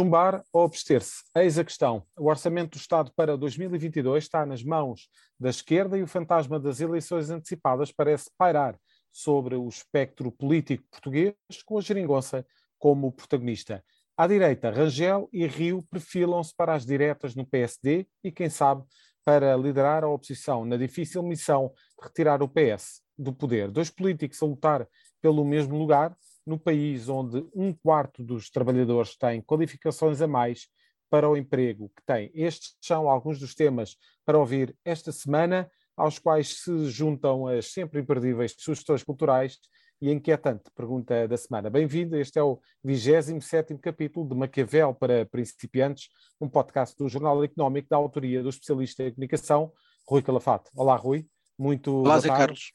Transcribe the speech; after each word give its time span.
Chumbar 0.00 0.42
ou 0.50 0.64
abster-se? 0.64 1.24
Eis 1.36 1.58
a 1.58 1.64
questão. 1.64 2.02
O 2.18 2.30
orçamento 2.30 2.70
do 2.70 2.80
Estado 2.80 3.12
para 3.14 3.36
2022 3.36 4.24
está 4.24 4.46
nas 4.46 4.64
mãos 4.64 5.10
da 5.38 5.50
esquerda 5.50 5.98
e 5.98 6.02
o 6.02 6.06
fantasma 6.06 6.58
das 6.58 6.80
eleições 6.80 7.28
antecipadas 7.28 7.92
parece 7.92 8.30
pairar 8.38 8.80
sobre 9.12 9.56
o 9.56 9.68
espectro 9.68 10.32
político 10.32 10.84
português, 10.90 11.34
com 11.66 11.76
a 11.76 11.82
geringonça 11.82 12.46
como 12.78 13.12
protagonista. 13.12 13.84
À 14.16 14.26
direita, 14.26 14.70
Rangel 14.70 15.28
e 15.30 15.46
Rio 15.46 15.82
perfilam-se 15.90 16.56
para 16.56 16.72
as 16.72 16.86
diretas 16.86 17.34
no 17.34 17.44
PSD 17.44 18.06
e, 18.24 18.32
quem 18.32 18.48
sabe, 18.48 18.82
para 19.22 19.54
liderar 19.54 20.02
a 20.02 20.08
oposição 20.08 20.64
na 20.64 20.78
difícil 20.78 21.22
missão 21.22 21.74
de 21.98 22.06
retirar 22.08 22.42
o 22.42 22.48
PS 22.48 23.02
do 23.18 23.34
poder. 23.34 23.70
Dois 23.70 23.90
políticos 23.90 24.42
a 24.42 24.46
lutar 24.46 24.88
pelo 25.20 25.44
mesmo 25.44 25.76
lugar, 25.76 26.16
no 26.50 26.58
país 26.58 27.08
onde 27.08 27.46
um 27.54 27.72
quarto 27.72 28.24
dos 28.24 28.50
trabalhadores 28.50 29.16
tem 29.16 29.40
qualificações 29.40 30.20
a 30.20 30.26
mais 30.26 30.66
para 31.08 31.30
o 31.30 31.36
emprego 31.36 31.92
que 31.96 32.02
tem. 32.04 32.28
Estes 32.34 32.76
são 32.80 33.08
alguns 33.08 33.38
dos 33.38 33.54
temas 33.54 33.96
para 34.26 34.36
ouvir 34.36 34.76
esta 34.84 35.12
semana, 35.12 35.70
aos 35.96 36.18
quais 36.18 36.62
se 36.62 36.86
juntam 36.86 37.46
as 37.46 37.66
sempre 37.66 38.00
imperdíveis 38.00 38.56
sugestões 38.58 39.04
culturais 39.04 39.58
e 40.02 40.08
a 40.08 40.12
inquietante 40.12 40.64
pergunta 40.74 41.28
da 41.28 41.36
semana. 41.36 41.70
Bem-vindo, 41.70 42.16
este 42.16 42.40
é 42.40 42.42
o 42.42 42.58
27 42.82 43.78
capítulo 43.78 44.28
de 44.28 44.34
Maquiavel 44.34 44.92
para 44.92 45.26
principiantes, 45.26 46.08
um 46.40 46.48
podcast 46.48 46.96
do 46.98 47.08
Jornal 47.08 47.44
Económico 47.44 47.88
da 47.88 47.96
autoria 47.96 48.42
do 48.42 48.48
especialista 48.48 49.04
em 49.04 49.12
comunicação, 49.12 49.72
Rui 50.04 50.20
Calafato. 50.20 50.68
Olá, 50.74 50.96
Rui. 50.96 51.28
Muito 51.56 51.98
Olá, 51.98 52.18
Zé 52.18 52.28
Carlos. 52.28 52.72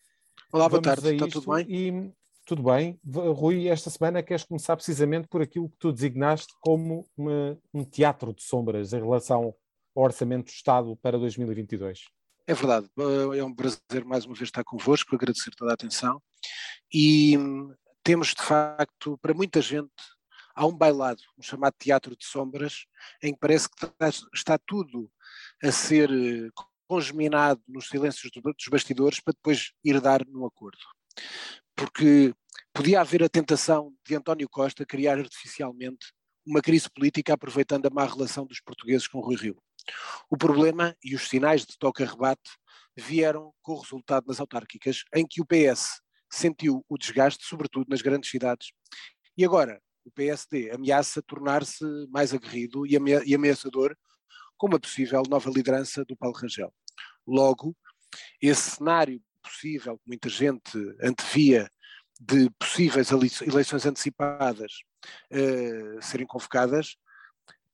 Olá, 0.53 0.69
boa 0.69 0.81
tarde. 0.81 1.13
Está 1.13 1.28
tudo 1.28 1.53
bem? 1.53 1.66
E 1.67 2.13
tudo 2.45 2.63
bem. 2.63 2.99
Rui, 3.05 3.67
esta 3.67 3.89
semana 3.89 4.21
queres 4.21 4.43
começar 4.43 4.75
precisamente 4.75 5.27
por 5.27 5.41
aquilo 5.41 5.69
que 5.69 5.77
tu 5.77 5.91
designaste 5.91 6.53
como 6.61 7.05
uma, 7.17 7.59
um 7.73 7.83
teatro 7.83 8.33
de 8.33 8.43
sombras 8.43 8.93
em 8.93 8.99
relação 8.99 9.55
ao 9.95 10.03
Orçamento 10.03 10.45
do 10.45 10.51
Estado 10.51 10.95
para 10.97 11.17
2022. 11.17 12.05
É 12.47 12.53
verdade. 12.53 12.88
É 13.35 13.43
um 13.43 13.53
prazer 13.53 14.05
mais 14.05 14.25
uma 14.25 14.35
vez 14.35 14.47
estar 14.47 14.63
convosco, 14.63 15.16
agradecer 15.16 15.51
toda 15.57 15.71
a 15.71 15.73
atenção. 15.73 16.21
E 16.93 17.35
hum, 17.38 17.73
temos, 18.03 18.35
de 18.35 18.43
facto, 18.43 19.17
para 19.17 19.33
muita 19.33 19.59
gente, 19.61 19.89
há 20.53 20.67
um 20.67 20.77
bailado, 20.77 21.21
um 21.38 21.41
chamado 21.41 21.73
teatro 21.79 22.16
de 22.16 22.25
sombras, 22.25 22.85
em 23.23 23.33
que 23.33 23.39
parece 23.39 23.67
que 23.67 23.88
está, 24.33 24.59
tudo 24.59 25.09
a 25.63 25.71
ser 25.71 26.11
eh, 26.11 26.49
congeminado 26.88 27.61
nos 27.67 27.88
silêncios 27.88 28.31
dos 28.31 28.67
bastidores 28.69 29.19
para 29.19 29.33
depois 29.33 29.71
ir 29.83 29.99
dar 29.99 30.23
num 30.27 30.45
acordo 30.45 30.77
porque 31.76 32.34
podia 32.73 33.02
haver 33.02 33.23
a 33.23 33.30
tentação 33.30 33.94
de 34.06 34.16
António 34.16 34.50
Costa 34.50 34.86
criar 34.86 35.18
artificialmente 35.18 36.14
uma 36.45 36.62
crise 36.62 36.90
política 36.90 37.34
aproveitando 37.34 37.88
a 37.88 37.90
má 37.90 38.06
relação 38.06 38.45
dos 38.45 38.62
portugueses 38.62 39.08
com 39.08 39.20
Rui 39.20 39.36
Rio. 39.36 39.58
O 40.30 40.38
problema 40.38 40.96
e 41.03 41.16
os 41.16 41.28
sinais 41.28 41.66
de 41.66 41.78
toca-rebate 41.78 42.52
vieram 42.96 43.52
com 43.62 43.73
o 43.73 43.80
resultado 43.80 44.28
nas 44.28 44.40
autárquicas, 44.40 45.03
em 45.14 45.26
que 45.28 45.42
o 45.42 45.46
PS 45.46 46.00
sentiu 46.31 46.84
o 46.88 46.98
desgaste, 46.98 47.46
sobretudo 47.46 47.88
nas 47.90 48.02
grandes 48.02 48.30
cidades. 48.30 48.72
E 49.38 49.44
agora, 49.44 49.81
o 50.06 50.12
PSD 50.12 50.72
ameaça 50.72 51.22
tornar-se 51.22 51.84
mais 52.09 52.34
aguerrido 52.34 52.86
e 52.86 53.36
ameaçador 53.36 53.96
com 54.58 54.68
uma 54.68 54.80
possível 54.80 55.23
nova 55.28 55.50
liderança 55.50 56.06
do 56.06 56.16
Paulo 56.16 56.38
Rangel. 56.38 56.73
Logo, 57.28 57.76
esse 58.42 58.72
cenário 58.72 59.22
possível, 59.49 59.99
muita 60.05 60.29
gente 60.29 60.77
antevia, 61.01 61.69
de 62.19 62.50
possíveis 62.51 63.09
eleições 63.11 63.85
antecipadas 63.85 64.72
uh, 65.31 66.01
serem 66.01 66.25
convocadas, 66.25 66.95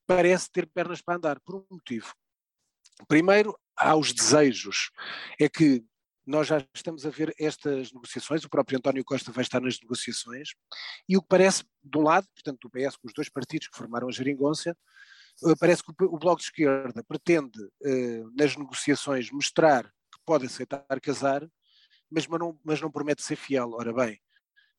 parece 0.07 0.51
ter 0.51 0.67
pernas 0.67 1.01
para 1.01 1.15
andar, 1.15 1.39
por 1.39 1.55
um 1.55 1.65
motivo. 1.69 2.13
Primeiro, 3.07 3.57
há 3.77 3.95
os 3.95 4.11
desejos. 4.13 4.89
É 5.39 5.47
que 5.47 5.83
nós 6.25 6.47
já 6.47 6.65
estamos 6.73 7.05
a 7.05 7.09
ver 7.09 7.33
estas 7.39 7.91
negociações, 7.91 8.43
o 8.43 8.49
próprio 8.49 8.77
António 8.77 9.03
Costa 9.03 9.31
vai 9.31 9.43
estar 9.43 9.59
nas 9.59 9.79
negociações, 9.81 10.49
e 11.09 11.17
o 11.17 11.21
que 11.21 11.27
parece, 11.27 11.63
de 11.83 11.97
um 11.97 12.03
lado, 12.03 12.27
portanto, 12.33 12.59
do 12.61 12.69
PS, 12.69 12.95
com 12.95 13.07
os 13.07 13.13
dois 13.13 13.29
partidos 13.29 13.67
que 13.67 13.77
formaram 13.77 14.07
a 14.07 14.11
geringonça, 14.11 14.77
eh, 15.43 15.55
parece 15.59 15.83
que 15.83 15.91
o 16.03 16.17
Bloco 16.17 16.37
de 16.37 16.43
Esquerda 16.45 17.03
pretende, 17.03 17.59
eh, 17.83 18.23
nas 18.37 18.55
negociações, 18.55 19.31
mostrar 19.31 19.83
que 19.85 20.19
pode 20.25 20.45
aceitar 20.45 20.85
casar, 21.01 21.47
mas, 22.11 22.27
não, 22.27 22.59
mas 22.63 22.81
não 22.81 22.91
promete 22.91 23.23
ser 23.23 23.35
fiel. 23.35 23.71
Ora 23.71 23.93
bem, 23.93 24.19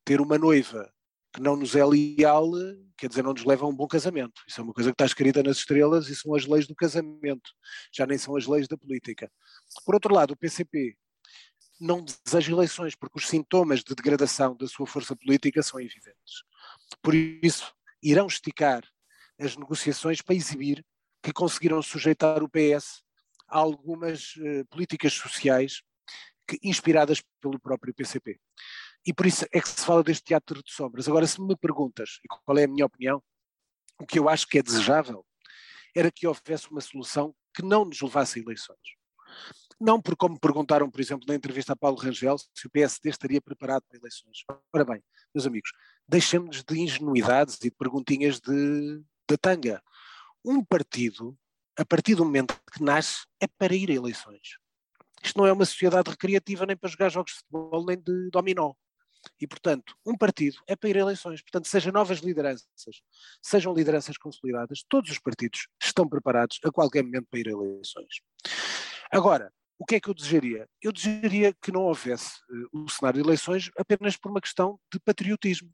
ter 0.05 0.21
uma 0.21 0.39
noiva 0.39 0.93
que 1.33 1.41
não 1.41 1.57
nos 1.57 1.75
é 1.75 1.85
leal, 1.85 2.51
quer 2.97 3.09
dizer, 3.09 3.23
não 3.23 3.33
nos 3.33 3.45
leva 3.45 3.65
a 3.65 3.69
um 3.69 3.75
bom 3.75 3.87
casamento. 3.87 4.43
Isso 4.47 4.61
é 4.61 4.65
uma 4.65 4.75
coisa 4.75 4.91
que 4.91 4.95
está 4.95 5.07
escrita 5.07 5.43
nas 5.43 5.57
estrelas 5.57 6.09
e 6.09 6.15
são 6.15 6.35
as 6.35 6.45
leis 6.45 6.67
do 6.67 6.75
casamento, 6.75 7.51
já 7.91 8.07
nem 8.07 8.19
são 8.19 8.37
as 8.37 8.47
leis 8.47 8.69
da 8.69 8.77
política. 8.77 9.33
Por 9.85 9.95
outro 9.95 10.15
lado, 10.15 10.33
o 10.33 10.37
PCP 10.37 10.95
não 11.81 12.05
deseja 12.05 12.53
eleições, 12.53 12.95
porque 12.95 13.19
os 13.19 13.29
sintomas 13.29 13.83
de 13.83 13.95
degradação 13.95 14.55
da 14.55 14.69
sua 14.69 14.87
força 14.87 15.17
política 15.17 15.63
são 15.63 15.81
evidentes. 15.81 16.45
Por 17.03 17.15
isso, 17.15 17.75
irão 18.03 18.27
esticar 18.27 18.85
as 19.39 19.57
negociações 19.57 20.21
para 20.21 20.35
exibir 20.35 20.85
que 21.23 21.33
conseguiram 21.33 21.81
sujeitar 21.83 22.43
o 22.43 22.49
PS 22.49 23.03
a 23.49 23.59
algumas 23.59 24.37
uh, 24.37 24.65
políticas 24.71 25.15
sociais 25.15 25.83
que, 26.47 26.59
inspiradas 26.63 27.23
pelo 27.41 27.59
próprio 27.59 27.95
PCP. 27.95 28.39
E 29.05 29.13
por 29.13 29.27
isso 29.27 29.45
é 29.53 29.61
que 29.61 29.69
se 29.69 29.85
fala 29.85 30.03
deste 30.03 30.25
teatro 30.25 30.63
de 30.63 30.73
sombras. 30.73 31.09
Agora, 31.09 31.27
se 31.27 31.41
me 31.41 31.57
perguntas 31.57 32.21
e 32.25 32.29
qual 32.29 32.59
é 32.59 32.65
a 32.65 32.69
minha 32.69 32.87
opinião, 32.87 33.23
o 34.01 34.07
que 34.07 34.19
eu 34.19 34.29
acho 34.29 34.47
que 34.47 34.59
é 34.59 34.63
desejável 34.63 35.25
era 35.95 36.11
que 36.11 36.27
houvesse 36.27 36.71
uma 36.71 36.81
solução 36.81 37.35
que 37.55 37.63
não 37.63 37.85
nos 37.85 38.01
levasse 38.01 38.39
a 38.39 38.43
eleições. 38.43 38.79
Não 39.81 40.01
por 40.01 40.17
como 40.17 40.39
perguntaram, 40.39 40.91
por 40.91 41.01
exemplo, 41.01 41.27
na 41.27 41.35
entrevista 41.35 41.73
a 41.73 41.77
Paulo 41.77 41.97
Rangel, 41.97 42.39
se 42.39 42.67
o 42.67 42.71
PSD 42.71 43.11
estaria 43.11 43.41
preparado 43.41 43.83
para 43.89 43.99
eleições. 43.99 44.45
Ora 44.73 44.85
bem, 44.85 45.03
meus 45.35 45.47
amigos, 45.47 45.71
deixemos 46.09 46.63
de 46.63 46.79
ingenuidades 46.79 47.57
e 47.57 47.63
de 47.63 47.71
perguntinhas 47.73 48.41
de, 48.41 49.03
de 49.29 49.37
tanga. 49.37 49.83
Um 50.45 50.65
partido, 50.65 51.37
a 51.77 51.85
partir 51.85 52.15
do 52.15 52.25
momento 52.25 52.55
que 52.73 52.83
nasce, 52.83 53.27
é 53.41 53.47
para 53.47 53.75
ir 53.75 53.91
a 53.91 53.95
eleições. 53.95 54.62
Isto 55.23 55.39
não 55.39 55.47
é 55.47 55.53
uma 55.53 55.65
sociedade 55.65 56.11
recreativa 56.11 56.67
nem 56.67 56.77
para 56.77 56.91
jogar 56.91 57.09
jogos 57.09 57.33
de 57.33 57.39
futebol 57.39 57.87
nem 57.87 57.99
de 57.99 58.31
dominó. 58.31 58.73
E, 59.41 59.47
portanto, 59.47 59.95
um 60.05 60.17
partido 60.17 60.57
é 60.67 60.75
para 60.75 60.91
ir 60.91 60.97
a 60.97 61.01
eleições. 61.01 61.43
Portanto, 61.43 61.69
sejam 61.69 61.93
novas 61.93 62.19
lideranças, 62.19 62.67
sejam 63.41 63.73
lideranças 63.73 64.19
consolidadas, 64.19 64.85
todos 64.89 65.11
os 65.11 65.19
partidos 65.19 65.69
estão 65.81 66.09
preparados 66.09 66.59
a 66.65 66.73
qualquer 66.73 67.05
momento 67.05 67.29
para 67.31 67.41
ir 67.41 67.49
a 67.49 67.53
eleições. 67.53 68.21
Agora, 69.11 69.53
o 69.79 69.85
que 69.85 69.97
é 69.97 70.01
que 70.01 70.09
eu 70.09 70.15
desejaria? 70.15 70.69
Eu 70.81 70.93
desejaria 70.93 71.55
que 71.61 71.73
não 71.73 71.83
houvesse 71.83 72.39
uh, 72.73 72.85
o 72.85 72.89
cenário 72.89 73.23
de 73.23 73.29
eleições 73.29 73.71
apenas 73.77 74.17
por 74.17 74.31
uma 74.31 74.41
questão 74.41 74.79
de 74.93 74.99
patriotismo. 75.01 75.71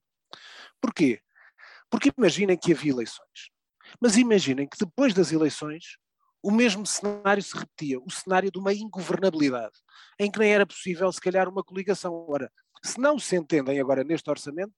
Porquê? 0.81 1.20
Porque 1.91 2.12
imaginem 2.16 2.56
que 2.56 2.72
havia 2.72 2.92
eleições. 2.92 3.50
Mas 4.00 4.16
imaginem 4.16 4.69
que 4.69 4.78
depois 4.78 5.14
das 5.14 5.32
eleições 5.32 5.97
o 6.43 6.50
mesmo 6.50 6.87
cenário 6.87 7.43
se 7.43 7.56
repetia, 7.56 7.99
o 7.99 8.10
cenário 8.10 8.50
de 8.50 8.59
uma 8.59 8.72
ingovernabilidade, 8.72 9.75
em 10.19 10.31
que 10.31 10.38
nem 10.38 10.53
era 10.53 10.66
possível, 10.66 11.10
se 11.12 11.21
calhar, 11.21 11.49
uma 11.49 11.65
coligação. 11.65 12.15
Ora, 12.28 12.50
se 12.84 13.00
não 13.00 13.19
se 13.19 13.37
entendem 13.37 13.81
agora 13.81 14.04
neste 14.04 14.31
orçamento, 14.31 14.75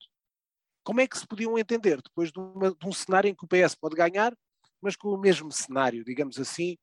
como 0.82 1.00
é 1.00 1.06
que 1.06 1.18
se 1.18 1.26
podiam 1.26 1.58
entender 1.58 2.00
depois 2.02 2.32
de, 2.32 2.38
uma, 2.38 2.70
de 2.74 2.86
um 2.86 2.92
cenário 2.92 3.28
em 3.28 3.34
que 3.34 3.44
o 3.44 3.48
PS 3.48 3.74
pode 3.74 3.94
ganhar, 3.94 4.34
mas 4.80 4.96
com 4.96 5.08
o 5.08 5.18
mesmo 5.18 5.52
cenário, 5.52 6.04
digamos 6.04 6.38
assim, 6.38 6.76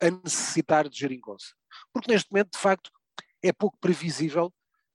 a 0.00 0.10
necessitar 0.10 0.88
de 0.88 0.98
geringonça? 0.98 1.54
Porque 1.92 2.10
neste 2.10 2.32
momento, 2.32 2.52
de 2.52 2.58
facto, 2.58 2.90
é 3.42 3.52
pouco 3.52 3.76
previsível 3.78 4.52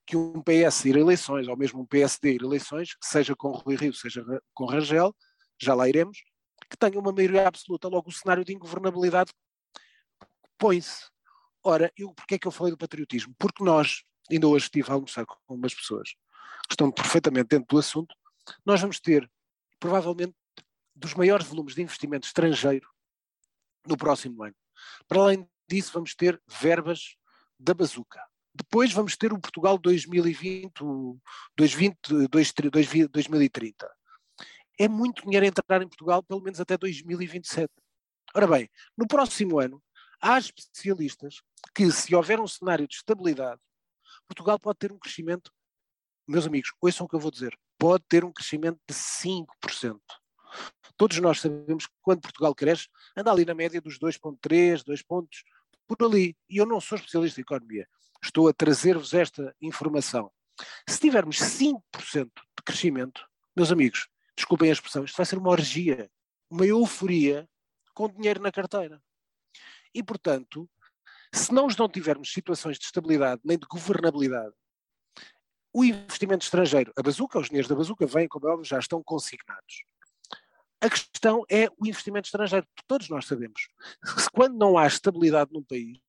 que 0.07 0.17
um 0.17 0.41
PS 0.41 0.85
ir 0.85 0.97
a 0.97 0.99
eleições, 0.99 1.47
ou 1.47 1.55
mesmo 1.55 1.81
um 1.81 1.85
PSD 1.85 2.33
ir 2.33 2.41
a 2.41 2.45
eleições, 2.45 2.95
seja 2.99 3.35
com 3.35 3.51
Rui 3.51 3.75
Rio, 3.75 3.93
seja 3.93 4.25
com 4.55 4.65
Rangel, 4.65 5.15
já 5.61 5.75
lá 5.75 5.87
iremos, 5.87 6.17
que 6.69 6.77
tenha 6.77 6.99
uma 6.99 7.11
maioria 7.11 7.47
absoluta. 7.47 7.87
Logo, 7.87 8.09
o 8.09 8.13
cenário 8.13 8.45
de 8.45 8.53
ingovernabilidade 8.53 9.33
põe-se. 10.57 11.09
Ora, 11.63 11.91
eu, 11.97 12.13
porquê 12.13 12.35
é 12.35 12.39
que 12.39 12.47
eu 12.47 12.51
falei 12.51 12.71
do 12.71 12.77
patriotismo? 12.77 13.33
Porque 13.37 13.63
nós, 13.63 14.03
ainda 14.31 14.47
hoje 14.47 14.65
estive 14.65 14.89
a 14.89 14.93
almoçar 14.93 15.25
com 15.25 15.37
umas 15.49 15.73
pessoas 15.73 16.11
que 16.67 16.73
estão 16.73 16.91
perfeitamente 16.91 17.49
dentro 17.49 17.67
do 17.67 17.79
assunto, 17.79 18.15
nós 18.65 18.79
vamos 18.79 18.99
ter, 18.99 19.29
provavelmente, 19.79 20.35
dos 20.95 21.13
maiores 21.13 21.47
volumes 21.47 21.75
de 21.75 21.81
investimento 21.81 22.27
estrangeiro 22.27 22.87
no 23.85 23.97
próximo 23.97 24.43
ano. 24.43 24.55
Para 25.07 25.21
além 25.21 25.49
disso, 25.67 25.91
vamos 25.93 26.13
ter 26.15 26.41
verbas 26.47 27.15
da 27.59 27.73
bazuca. 27.73 28.21
Depois 28.53 28.91
vamos 28.91 29.15
ter 29.15 29.31
o 29.31 29.39
Portugal 29.39 29.77
2020, 29.77 30.71
2020 31.55 32.27
2030 33.09 33.98
é 34.79 34.87
muito 34.87 35.23
dinheiro 35.23 35.45
entrar 35.45 35.81
em 35.81 35.87
Portugal, 35.87 36.23
pelo 36.23 36.41
menos 36.41 36.61
até 36.61 36.77
2027. 36.77 37.69
Ora 38.33 38.47
bem, 38.47 38.69
no 38.97 39.05
próximo 39.05 39.59
ano, 39.59 39.83
há 40.21 40.39
especialistas 40.39 41.41
que, 41.75 41.91
se 41.91 42.15
houver 42.15 42.39
um 42.39 42.47
cenário 42.47 42.87
de 42.87 42.95
estabilidade, 42.95 43.59
Portugal 44.25 44.57
pode 44.57 44.79
ter 44.79 44.91
um 44.91 44.97
crescimento, 44.97 45.51
meus 46.25 46.47
amigos, 46.47 46.71
ouçam 46.81 47.05
o 47.05 47.09
que 47.09 47.15
eu 47.15 47.19
vou 47.19 47.29
dizer, 47.29 47.57
pode 47.77 48.05
ter 48.07 48.23
um 48.23 48.31
crescimento 48.31 48.79
de 48.87 48.95
5%. 48.95 49.99
Todos 50.95 51.19
nós 51.19 51.41
sabemos 51.41 51.85
que 51.85 51.93
quando 52.01 52.21
Portugal 52.21 52.55
cresce, 52.55 52.87
anda 53.17 53.31
ali 53.31 53.45
na 53.45 53.53
média 53.53 53.81
dos 53.81 53.99
2,3, 53.99 54.83
2 54.83 55.03
pontos, 55.03 55.43
por 55.87 56.05
ali. 56.05 56.37
E 56.49 56.57
eu 56.57 56.65
não 56.65 56.79
sou 56.79 56.97
especialista 56.97 57.39
em 57.39 57.43
economia. 57.43 57.87
Estou 58.23 58.47
a 58.47 58.53
trazer-vos 58.53 59.13
esta 59.13 59.55
informação. 59.61 60.31
Se 60.87 60.99
tivermos 60.99 61.37
5% 61.37 61.81
de 62.25 62.63
crescimento, 62.65 63.25
meus 63.55 63.71
amigos, 63.71 64.07
desculpem 64.39 64.69
a 64.69 64.73
expressão, 64.73 65.03
isto 65.03 65.17
vai 65.17 65.25
ser 65.25 65.37
uma 65.37 65.49
orgia, 65.49 66.09
uma 66.49 66.65
euforia 66.65 67.47
com 67.93 68.07
dinheiro 68.07 68.41
na 68.41 68.51
carteira. 68.51 69.01
E, 69.93 70.01
portanto, 70.01 70.69
se 71.33 71.53
nós 71.53 71.75
não 71.75 71.89
tivermos 71.89 72.31
situações 72.31 72.79
de 72.79 72.85
estabilidade 72.85 73.41
nem 73.43 73.57
de 73.57 73.67
governabilidade, 73.67 74.55
o 75.73 75.83
investimento 75.83 76.43
estrangeiro, 76.43 76.91
a 76.97 77.03
bazuca, 77.03 77.37
os 77.37 77.47
dinheiros 77.47 77.69
da 77.69 77.75
bazuca 77.75 78.05
vêm, 78.07 78.27
como 78.27 78.47
é 78.47 78.51
óbvio, 78.51 78.65
já 78.65 78.79
estão 78.79 79.03
consignados. 79.03 79.83
A 80.81 80.89
questão 80.89 81.43
é 81.49 81.67
o 81.77 81.85
investimento 81.85 82.27
estrangeiro. 82.27 82.65
Todos 82.87 83.09
nós 83.09 83.25
sabemos 83.25 83.67
que 84.01 84.29
quando 84.31 84.57
não 84.57 84.77
há 84.77 84.87
estabilidade 84.87 85.51
num 85.53 85.63
país, 85.63 85.99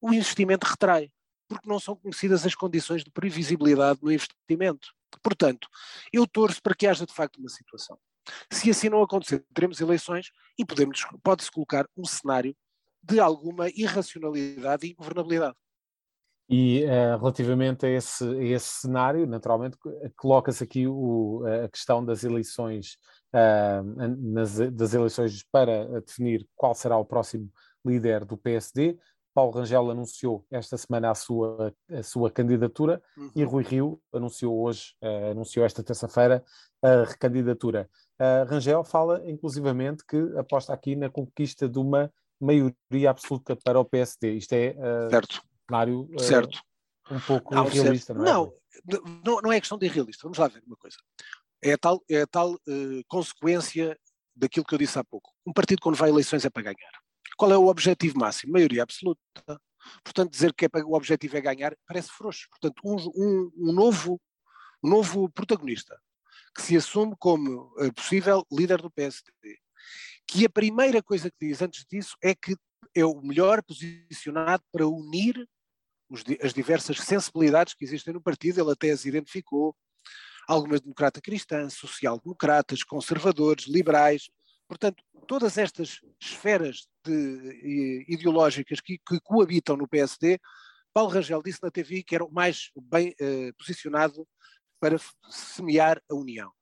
o 0.00 0.12
investimento 0.12 0.66
retrai, 0.66 1.10
porque 1.48 1.68
não 1.68 1.78
são 1.78 1.94
conhecidas 1.94 2.44
as 2.44 2.54
condições 2.56 3.04
de 3.04 3.10
previsibilidade 3.10 4.00
no 4.02 4.10
investimento. 4.10 4.92
Portanto, 5.22 5.68
eu 6.12 6.26
torço 6.26 6.62
para 6.62 6.74
que 6.74 6.86
haja 6.86 7.06
de 7.06 7.12
facto 7.12 7.38
uma 7.38 7.48
situação. 7.48 7.98
Se 8.52 8.70
assim 8.70 8.88
não 8.88 9.02
acontecer, 9.02 9.44
teremos 9.52 9.80
eleições 9.80 10.30
e 10.58 10.64
pode-se 11.22 11.50
colocar 11.50 11.86
um 11.96 12.04
cenário 12.04 12.54
de 13.02 13.18
alguma 13.18 13.68
irracionalidade 13.68 14.86
e 14.86 14.94
governabilidade. 14.94 15.56
E 16.48 16.84
uh, 16.84 17.18
relativamente 17.18 17.86
a 17.86 17.88
esse, 17.88 18.24
a 18.24 18.42
esse, 18.42 18.68
cenário, 18.82 19.26
naturalmente, 19.26 19.76
coloca-se 20.16 20.62
aqui 20.62 20.86
o, 20.86 21.42
a 21.64 21.68
questão 21.68 22.04
das 22.04 22.24
eleições, 22.24 22.96
uh, 23.34 23.82
nas, 24.18 24.58
das 24.72 24.92
eleições 24.92 25.44
para 25.50 26.00
definir 26.02 26.46
qual 26.54 26.74
será 26.74 26.96
o 26.98 27.06
próximo 27.06 27.50
líder 27.84 28.24
do 28.24 28.36
PSD. 28.36 28.98
Paulo 29.34 29.52
Rangel 29.52 29.90
anunciou 29.90 30.44
esta 30.50 30.76
semana 30.76 31.10
a 31.10 31.14
sua, 31.14 31.74
a 31.90 32.02
sua 32.02 32.30
candidatura 32.30 33.02
uhum. 33.16 33.30
e 33.34 33.44
Rui 33.44 33.64
Rio 33.64 34.00
anunciou 34.12 34.62
hoje, 34.62 34.94
uh, 35.02 35.30
anunciou 35.30 35.64
esta 35.64 35.82
terça-feira, 35.82 36.44
a 36.82 37.04
recandidatura. 37.04 37.88
Rangel 38.48 38.84
fala 38.84 39.28
inclusivamente 39.28 40.04
que 40.06 40.16
aposta 40.38 40.72
aqui 40.72 40.94
na 40.94 41.10
conquista 41.10 41.68
de 41.68 41.76
uma 41.76 42.12
maioria 42.40 43.10
absoluta 43.10 43.56
para 43.56 43.80
o 43.80 43.84
PSD. 43.84 44.34
Isto 44.34 44.52
é 44.52 44.76
certo 45.10 45.42
cenário 45.72 46.08
uh, 46.12 46.20
certo. 46.20 46.60
um 47.10 47.20
pouco 47.20 47.54
não, 47.54 47.66
irrealista, 47.66 48.12
não 48.12 48.22
é? 48.22 48.52
Não, 49.24 49.40
não, 49.42 49.52
é 49.52 49.60
questão 49.60 49.78
de 49.78 49.86
irrealista. 49.86 50.22
Vamos 50.24 50.38
lá 50.38 50.48
ver 50.48 50.62
uma 50.66 50.76
coisa. 50.76 50.96
É 51.62 51.72
a 51.72 51.78
tal, 51.78 52.02
é 52.10 52.22
a 52.22 52.26
tal 52.26 52.54
uh, 52.54 53.02
consequência 53.08 53.98
daquilo 54.34 54.64
que 54.64 54.74
eu 54.74 54.78
disse 54.78 54.98
há 54.98 55.04
pouco. 55.04 55.30
Um 55.46 55.52
partido 55.52 55.80
quando 55.80 55.96
vai 55.96 56.10
a 56.10 56.12
eleições 56.12 56.44
é 56.44 56.50
para 56.50 56.62
ganhar. 56.62 57.01
Qual 57.42 57.50
é 57.50 57.58
o 57.58 57.66
objetivo 57.66 58.20
máximo? 58.20 58.52
Maioria 58.52 58.84
absoluta. 58.84 59.20
Portanto, 60.04 60.30
dizer 60.30 60.54
que 60.54 60.64
é 60.64 60.68
o 60.84 60.92
objetivo 60.92 61.36
é 61.36 61.40
ganhar 61.40 61.76
parece 61.84 62.08
frouxo. 62.08 62.46
Portanto, 62.48 62.80
um, 62.84 62.94
um, 63.16 63.52
um 63.56 63.72
novo, 63.72 64.20
um 64.80 64.88
novo 64.88 65.28
protagonista 65.28 66.00
que 66.54 66.62
se 66.62 66.76
assume 66.76 67.16
como 67.18 67.74
uh, 67.76 67.92
possível 67.94 68.46
líder 68.48 68.80
do 68.80 68.92
PSD, 68.92 69.58
que 70.24 70.46
a 70.46 70.48
primeira 70.48 71.02
coisa 71.02 71.32
que 71.32 71.48
diz 71.48 71.60
antes 71.60 71.84
disso 71.84 72.16
é 72.22 72.32
que 72.32 72.54
é 72.94 73.04
o 73.04 73.20
melhor 73.20 73.60
posicionado 73.64 74.62
para 74.70 74.86
unir 74.86 75.44
os, 76.08 76.22
as 76.40 76.54
diversas 76.54 76.98
sensibilidades 76.98 77.74
que 77.74 77.84
existem 77.84 78.14
no 78.14 78.22
partido. 78.22 78.60
Ele 78.60 78.70
até 78.70 78.92
as 78.92 79.04
identificou, 79.04 79.74
algumas 80.46 80.80
democrata 80.80 81.20
cristãs, 81.20 81.74
social-democratas, 81.74 82.84
conservadores, 82.84 83.66
liberais. 83.66 84.30
Portanto, 84.68 85.02
todas 85.26 85.58
estas 85.58 86.00
esferas 86.20 86.88
de, 87.04 88.04
ideológicas 88.08 88.80
que, 88.80 88.98
que, 88.98 89.20
coabitam 89.20 89.76
no 89.76 89.88
PSD, 89.88 90.40
Paulo 90.92 91.10
Rangel 91.10 91.42
disse 91.42 91.62
na 91.62 91.70
TV 91.70 92.02
que 92.02 92.14
era 92.14 92.24
o 92.24 92.32
mais 92.32 92.70
bem 92.76 93.10
uh, 93.10 93.54
posicionado 93.58 94.26
para 94.80 94.96
semear 95.28 96.02
a 96.10 96.14
união. 96.14 96.52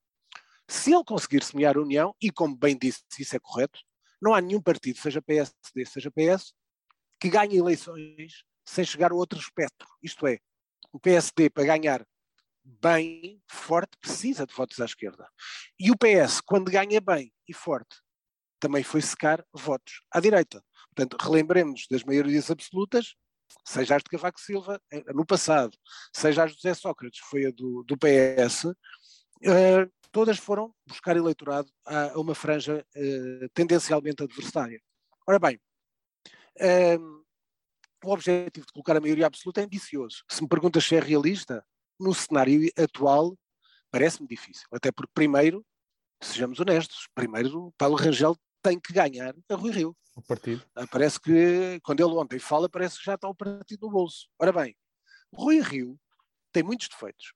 Se 0.69 0.93
ele 0.93 1.05
conseguir 1.05 1.43
semear 1.43 1.76
a 1.76 1.81
união, 1.81 2.14
e 2.20 2.31
como 2.31 2.56
bem 2.56 2.76
disse, 2.79 3.02
isso 3.19 3.35
é 3.35 3.41
correto, 3.41 3.81
não 4.20 4.35
há 4.35 4.41
nenhum 4.41 4.61
partido, 4.61 4.99
seja 4.99 5.23
PSD, 5.23 5.85
seja 5.87 6.11
PS, 6.11 6.52
que 7.19 7.29
ganhe 7.29 7.56
eleições 7.56 8.44
sem 8.64 8.85
chegar 8.85 9.11
a 9.11 9.14
outro 9.14 9.38
espectro. 9.38 9.88
Isto 10.02 10.26
é, 10.26 10.38
o 10.93 11.00
PSD, 11.00 11.50
para 11.50 11.64
ganhar 11.64 12.06
bem, 12.81 13.43
forte, 13.49 13.97
precisa 13.99 14.47
de 14.47 14.55
votos 14.55 14.81
à 14.81 14.85
esquerda. 14.85 15.27
E 15.79 15.91
o 15.91 15.97
PS, 15.97 16.41
quando 16.41 16.71
ganha 16.71 17.01
bem 17.01 17.33
e 17.49 17.55
forte, 17.55 17.97
também 18.59 18.83
foi 18.83 19.01
secar 19.01 19.45
votos 19.53 20.03
à 20.11 20.21
direita. 20.21 20.63
Portanto, 20.95 21.17
relembremos 21.21 21.87
das 21.91 22.05
maiorias 22.05 22.51
absolutas, 22.51 23.15
seja 23.65 23.97
as 23.97 24.03
de 24.03 24.11
Cavaco 24.11 24.41
Silva 24.41 24.81
eh, 24.93 25.03
no 25.13 25.25
passado, 25.25 25.77
seja 26.15 26.45
as 26.45 26.53
de 26.53 26.57
José 26.57 26.75
Sócrates, 26.75 27.21
foi 27.21 27.47
a 27.47 27.51
do, 27.51 27.83
do 27.85 27.97
PS, 27.97 28.65
uh, 28.65 28.75
eh, 29.45 29.89
todas 30.13 30.39
foram 30.39 30.75
buscar 30.87 31.17
eleitorado 31.17 31.71
a, 31.87 32.19
uma 32.19 32.35
franja 32.35 32.85
uh, 32.97 33.49
tendencialmente 33.55 34.23
adversária. 34.23 34.81
Ora 35.27 35.39
bem, 35.39 35.61
ehm, 36.59 37.21
o 38.05 38.13
objetivo 38.13 38.67
de 38.67 38.73
colocar 38.73 38.97
a 38.97 39.01
maioria 39.01 39.27
absoluta 39.27 39.61
é 39.61 39.65
ambicioso. 39.65 40.25
Se 40.29 40.43
me 40.43 40.49
perguntas 40.49 40.85
se 40.85 40.97
é 40.97 41.01
realista, 41.01 41.65
no 42.00 42.14
cenário 42.14 42.70
atual 42.76 43.37
parece-me 43.91 44.26
difícil. 44.26 44.67
Até 44.73 44.91
porque, 44.91 45.11
primeiro, 45.14 45.64
sejamos 46.23 46.58
honestos, 46.61 47.08
primeiro 47.14 47.73
Paulo 47.76 47.97
Rangel 47.97 48.37
tem 48.62 48.79
que 48.79 48.93
ganhar 48.93 49.35
a 49.49 49.55
Rui 49.55 49.73
Rio. 49.73 49.97
O 50.17 50.23
partido. 50.23 50.64
Ah, 50.75 50.87
parece 50.87 51.20
que, 51.20 51.81
quando 51.82 52.00
ele 52.00 52.14
ontem 52.14 52.38
fala, 52.38 52.69
parece 52.69 52.99
que 52.99 53.05
já 53.05 53.14
está 53.14 53.29
o 53.29 53.35
partido 53.35 53.87
no 53.87 53.93
bolso. 53.93 54.29
Ora 54.38 54.52
bem, 54.52 54.76
Rui 55.32 55.61
Rio 55.61 55.99
tem 56.52 56.62
muitos 56.62 56.88
defeitos. 56.88 57.32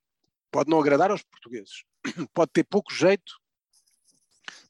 Pode 0.50 0.70
não 0.70 0.80
agradar 0.80 1.10
aos 1.10 1.22
portugueses, 1.22 1.84
pode 2.32 2.52
ter 2.52 2.64
pouco 2.64 2.92
jeito 2.92 3.32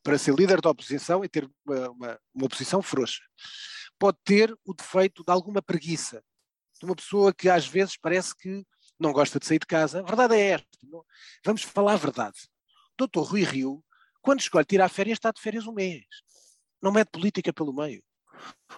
para 0.03 0.19
ser 0.19 0.35
líder 0.35 0.61
da 0.61 0.71
oposição 0.71 1.25
e 1.25 1.29
ter 1.29 1.51
uma, 1.67 1.91
uma, 1.91 2.21
uma 2.35 2.47
oposição 2.47 2.83
frouxa. 2.83 3.23
Pode 3.99 4.19
ter 4.25 4.55
o 4.65 4.75
defeito 4.75 5.25
de 5.25 5.33
alguma 5.33 5.63
preguiça, 5.63 6.23
de 6.79 6.85
uma 6.85 6.95
pessoa 6.95 7.33
que 7.33 7.49
às 7.49 7.67
vezes 7.67 7.97
parece 7.97 8.35
que 8.37 8.65
não 8.99 9.13
gosta 9.13 9.39
de 9.39 9.47
sair 9.47 9.59
de 9.59 9.67
casa. 9.67 10.01
A 10.01 10.03
verdade 10.03 10.35
é 10.35 10.51
esta. 10.51 10.69
Não? 10.83 11.05
Vamos 11.45 11.63
falar 11.63 11.95
a 11.95 11.97
verdade. 11.97 12.37
Doutor 12.97 13.23
Rui 13.23 13.43
Rio, 13.43 13.85
quando 14.23 14.41
escolhe 14.41 14.65
tirar 14.65 14.89
férias, 14.89 15.17
está 15.17 15.31
de 15.31 15.41
férias 15.41 15.67
um 15.67 15.73
mês. 15.73 16.05
Não 16.81 16.93
mete 16.93 17.11
política 17.11 17.53
pelo 17.53 17.73
meio. 17.73 18.03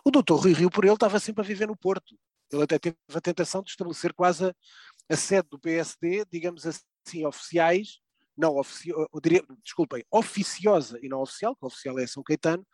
O 0.05 0.11
doutor 0.11 0.41
Rui 0.41 0.53
Rio, 0.53 0.71
por 0.71 0.85
ele, 0.85 0.95
estava 0.95 1.19
sempre 1.19 1.43
a 1.43 1.47
viver 1.47 1.67
no 1.67 1.77
Porto. 1.77 2.17
Ele 2.51 2.63
até 2.63 2.79
teve 2.79 2.97
a 3.13 3.21
tentação 3.21 3.63
de 3.63 3.71
estabelecer 3.71 4.13
quase 4.15 4.47
a, 4.47 4.55
a 5.11 5.17
sede 5.17 5.49
do 5.49 5.59
PSD, 5.59 6.25
digamos 6.31 6.65
assim, 6.67 7.25
oficiais, 7.25 8.01
não 8.37 8.61
diria, 9.23 9.43
desculpem, 9.65 10.05
oficiosa 10.11 10.99
e 11.03 11.09
não 11.09 11.23
oficial, 11.23 11.57
que 11.57 11.65
oficial 11.65 11.99
é 11.99 12.07
São 12.07 12.23
Caetano, 12.23 12.67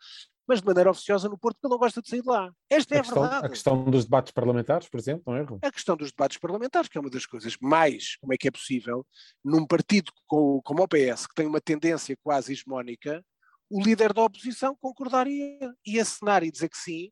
mas 0.47 0.59
de 0.59 0.65
maneira 0.65 0.91
oficiosa 0.91 1.29
no 1.29 1.37
Porto, 1.37 1.55
porque 1.55 1.67
ele 1.67 1.73
não 1.73 1.79
gosta 1.79 2.01
de 2.01 2.09
sair 2.09 2.21
de 2.21 2.27
lá. 2.27 2.51
Esta 2.69 2.95
a 2.95 2.97
é 2.97 2.99
a 2.99 3.03
questão, 3.03 3.21
verdade. 3.21 3.45
A 3.45 3.49
questão 3.49 3.83
dos 3.85 4.03
debates 4.03 4.33
parlamentares, 4.33 4.89
por 4.89 4.99
exemplo, 4.99 5.23
não 5.27 5.35
é? 5.35 5.67
A 5.67 5.71
questão 5.71 5.95
dos 5.95 6.11
debates 6.11 6.37
parlamentares, 6.37 6.89
que 6.89 6.97
é 6.97 7.01
uma 7.01 7.09
das 7.09 7.25
coisas 7.25 7.55
mais, 7.61 8.17
como 8.17 8.33
é 8.33 8.37
que 8.37 8.47
é 8.47 8.51
possível, 8.51 9.05
num 9.43 9.65
partido 9.65 10.11
como, 10.27 10.61
como 10.63 10.83
o 10.83 10.87
PS, 10.87 11.27
que 11.27 11.35
tem 11.35 11.47
uma 11.47 11.61
tendência 11.61 12.17
quase 12.21 12.51
hegemónica, 12.53 13.23
o 13.69 13.81
líder 13.81 14.13
da 14.13 14.21
oposição 14.23 14.75
concordar 14.79 15.27
e, 15.27 15.59
e 15.85 15.99
acenar 15.99 16.43
e 16.43 16.51
dizer 16.51 16.69
que 16.69 16.77
sim, 16.77 17.09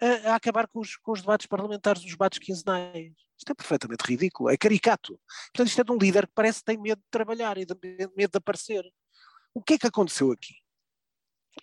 a, 0.00 0.32
a 0.32 0.34
acabar 0.34 0.66
com 0.66 0.80
os, 0.80 0.96
com 0.96 1.12
os, 1.12 1.20
debates 1.20 1.46
parlamentares, 1.46 2.02
os 2.02 2.10
debates 2.10 2.38
quinzenais. 2.38 3.12
Isto 3.38 3.52
é 3.52 3.54
perfeitamente 3.54 4.04
ridículo, 4.04 4.50
é 4.50 4.56
caricato. 4.56 5.18
Portanto, 5.52 5.68
isto 5.68 5.80
é 5.80 5.84
de 5.84 5.92
um 5.92 5.98
líder 5.98 6.26
que 6.26 6.32
parece 6.34 6.58
que 6.60 6.64
tem 6.64 6.78
medo 6.78 6.98
de 6.98 7.10
trabalhar 7.10 7.58
e 7.58 7.64
de, 7.64 7.74
medo 8.16 8.30
de 8.30 8.38
aparecer. 8.38 8.84
O 9.54 9.62
que 9.62 9.74
é 9.74 9.78
que 9.78 9.86
aconteceu 9.86 10.32
aqui? 10.32 10.54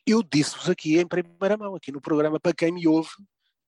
Eu 0.05 0.22
disse-vos 0.24 0.69
aqui 0.69 0.98
em 0.98 1.08
primeira 1.08 1.58
mão, 1.58 1.75
aqui 1.75 1.91
no 1.91 2.01
programa, 2.01 2.39
para 2.39 2.53
quem 2.53 2.72
me 2.72 2.88
ouve 2.88 3.10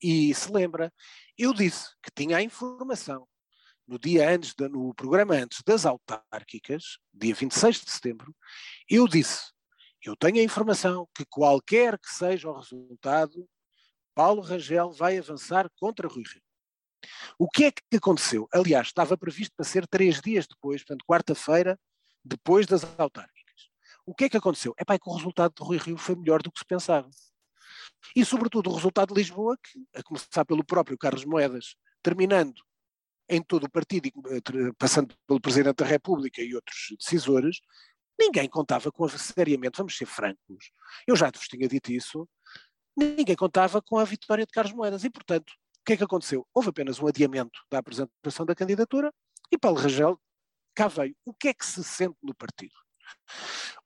e 0.01 0.34
se 0.34 0.51
lembra, 0.51 0.92
eu 1.38 1.54
disse 1.54 1.90
que 2.01 2.12
tinha 2.13 2.38
a 2.38 2.42
informação 2.42 3.28
no 3.88 4.00
dia 4.00 4.30
antes, 4.30 4.54
de, 4.54 4.68
no 4.70 4.94
programa 4.94 5.36
antes 5.36 5.62
das 5.66 5.86
autárquicas, 5.86 6.98
dia 7.13 7.36
26 7.36 7.82
de 7.82 7.92
setembro, 7.92 8.36
eu 8.90 9.08
disse, 9.08 9.51
eu 10.04 10.16
tenho 10.16 10.38
a 10.38 10.44
informação 10.44 11.08
que 11.13 11.25
qualquer 11.25 12.00
que 12.00 12.10
seja 12.10 12.50
o 12.50 12.58
resultado, 12.58 13.48
Paulo 14.16 14.42
Rangel 14.42 14.92
vai 14.92 15.18
avançar 15.18 15.70
contra 15.75 16.08
Rui 16.08 16.24
Rio. 16.24 16.42
O 17.38 17.50
que 17.50 17.66
é 17.66 17.72
que 17.72 17.98
aconteceu? 17.98 18.48
Aliás, 18.54 18.88
estava 18.88 19.18
previsto 19.18 19.54
para 19.56 19.66
ser 19.66 19.88
três 19.88 20.22
dias 20.22 20.48
depois, 20.48 20.84
portanto, 20.84 21.06
quarta-feira, 21.06 21.80
depois 22.24 22.66
das 22.66 22.84
autárquicas. 22.98 23.40
O 24.05 24.13
que 24.15 24.25
é 24.25 24.29
que 24.29 24.38
aconteceu? 24.38 24.74
É, 24.77 24.84
pá, 24.84 24.98
que 24.98 25.10
o 25.10 25.15
resultado 25.15 25.53
de 25.55 25.63
Rui 25.63 25.77
Rio 25.77 25.98
foi 25.98 26.15
melhor 26.15 26.41
do 26.41 26.51
que 26.51 26.60
se 26.60 26.65
pensava. 26.65 27.10
E, 28.15 28.25
sobretudo, 28.25 28.70
o 28.70 28.75
resultado 28.75 29.13
de 29.13 29.20
Lisboa, 29.20 29.58
que, 29.58 30.00
a 30.00 30.03
começar 30.03 30.43
pelo 30.46 30.65
próprio 30.65 30.98
Carlos 30.98 31.25
Moedas, 31.25 31.75
terminando 32.01 32.62
em 33.29 33.41
todo 33.41 33.65
o 33.65 33.72
partido, 33.72 34.10
passando 34.77 35.15
pelo 35.25 35.39
Presidente 35.39 35.77
da 35.77 35.86
República 35.86 36.41
e 36.41 36.53
outros 36.53 36.88
decisores, 37.00 37.62
ninguém 38.20 38.50
contava 38.50 38.91
com 38.91 39.05
a, 39.05 39.10
seriamente, 39.10 39.77
vamos 39.77 39.98
ser 39.98 40.05
francos, 40.05 40.72
eu 41.08 41.15
já 41.15 41.31
vos 41.31 41.48
tinha 41.48 41.67
dito 41.67 41.91
isso, 41.91 42.27
ninguém 42.98 43.36
contava 43.36 43.81
com 43.81 43.98
a 43.98 44.03
vitória 44.03 44.46
de 44.46 44.51
Carlos 44.51 44.74
Moedas 44.74 45.03
e, 45.03 45.10
portanto, 45.10 45.51
o 45.51 45.84
que 45.86 45.93
é 45.93 45.98
que 45.98 46.03
aconteceu? 46.03 46.46
Houve 46.53 46.70
apenas 46.70 47.00
um 47.00 47.08
adiamento 47.08 47.60
da 47.72 47.79
apresentação 47.79 48.46
da 48.46 48.53
candidatura 48.53 49.13
e 49.51 49.58
Paulo 49.58 49.79
Rangel 49.79 50.20
cá 50.75 50.88
veio. 50.88 51.15
O 51.25 51.34
que 51.34 51.48
é 51.48 51.53
que 51.53 51.65
se 51.65 51.84
sente 51.84 52.17
no 52.22 52.36
partido? 52.36 52.75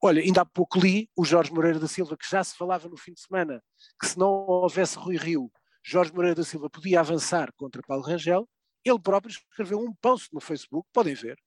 Olha, 0.02 0.22
ainda 0.22 0.42
há 0.42 0.46
pouco 0.46 0.80
li 0.80 1.10
o 1.16 1.24
Jorge 1.26 1.52
Moreira 1.52 1.80
da 1.80 1.88
Silva, 1.88 2.18
que 2.18 2.30
já 2.30 2.44
se 2.44 2.56
falava 2.56 2.88
no 2.88 2.98
fim 2.98 3.14
de 3.14 3.22
semana 3.22 3.64
que 4.00 4.08
se 4.08 4.18
não 4.18 4.30
houvesse 4.30 4.98
Rui 4.98 5.18
Rio, 5.18 5.52
Jorge 5.84 6.14
Moreira 6.14 6.36
da 6.36 6.44
Silva 6.44 6.70
podia 6.70 7.00
avançar 7.00 7.52
contra 7.56 7.82
Paulo 7.88 8.04
Rangel. 8.04 8.48
Ele 8.84 9.00
próprio 9.00 9.32
escreveu 9.32 9.80
um 9.80 9.94
post 9.96 10.30
no 10.34 10.40
Facebook, 10.40 10.88
podem 10.94 11.16
ver, 11.16 11.38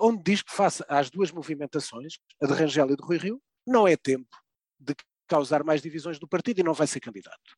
onde 0.00 0.22
diz 0.24 0.42
que 0.42 0.52
face 0.52 0.84
às 0.88 1.08
duas 1.08 1.30
movimentações, 1.30 2.14
a 2.42 2.46
de 2.46 2.52
Rangel 2.52 2.90
e 2.90 2.96
de 2.96 3.02
Rui 3.02 3.16
Rio, 3.16 3.40
não 3.66 3.86
é 3.86 3.96
tempo 3.96 4.36
de 4.78 4.94
causar 5.28 5.62
mais 5.62 5.82
divisões 5.82 6.18
do 6.18 6.26
partido 6.26 6.60
e 6.60 6.64
não 6.64 6.74
vai 6.74 6.86
ser 6.86 7.00
candidato. 7.00 7.56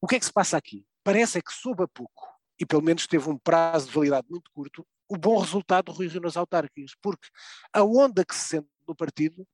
O 0.00 0.06
que 0.06 0.16
é 0.16 0.18
que 0.18 0.24
se 0.24 0.32
passa 0.32 0.56
aqui? 0.56 0.86
Parece 1.04 1.38
é 1.38 1.42
que 1.42 1.52
soube 1.52 1.82
a 1.82 1.88
pouco, 1.88 2.28
e 2.58 2.64
pelo 2.64 2.82
menos 2.82 3.06
teve 3.06 3.28
um 3.28 3.36
prazo 3.36 3.88
de 3.88 3.92
validade 3.92 4.26
muito 4.30 4.50
curto, 4.54 4.86
o 5.12 5.18
bom 5.18 5.38
resultado 5.38 5.86
do 5.86 5.92
Rui 5.92 6.08
Rio 6.08 6.22
nas 6.22 6.38
autárquicas, 6.38 6.92
porque 7.02 7.28
a 7.70 7.84
onda 7.84 8.24
que 8.24 8.34
se 8.34 8.48
sente 8.48 8.68
no 8.88 8.96
partido 8.96 9.46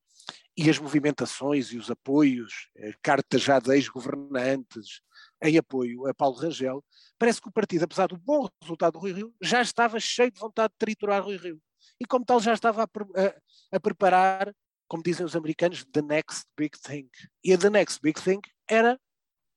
e 0.57 0.71
as 0.71 0.79
movimentações 0.79 1.73
e 1.73 1.77
os 1.77 1.91
apoios, 1.91 2.71
cartas 3.03 3.43
já 3.43 3.59
de 3.59 3.73
ex-governantes 3.75 5.01
em 5.43 5.59
apoio 5.59 6.07
a 6.07 6.15
Paulo 6.15 6.37
Rangel, 6.37 6.85
parece 7.19 7.41
que 7.41 7.49
o 7.49 7.53
partido, 7.53 7.85
apesar 7.85 8.07
do 8.07 8.17
bom 8.17 8.49
resultado 8.63 8.93
do 8.93 8.99
Rui 9.01 9.13
Rio, 9.13 9.35
já 9.43 9.61
estava 9.61 9.99
cheio 9.99 10.31
de 10.31 10.39
vontade 10.39 10.73
de 10.73 10.79
triturar 10.79 11.25
Rui 11.25 11.37
Rio. 11.37 11.61
E 12.01 12.07
como 12.07 12.25
tal 12.25 12.41
já 12.41 12.55
estava 12.55 12.83
a, 12.83 12.85
a, 12.85 13.77
a 13.77 13.81
preparar, 13.81 14.55
como 14.87 15.03
dizem 15.03 15.27
os 15.27 15.35
americanos, 15.35 15.85
the 15.93 16.03
next 16.03 16.47
big 16.57 16.79
thing. 16.79 17.09
E 17.45 17.53
a 17.53 17.59
the 17.59 17.71
next 17.71 18.01
big 18.01 18.21
thing 18.21 18.41
era 18.69 18.99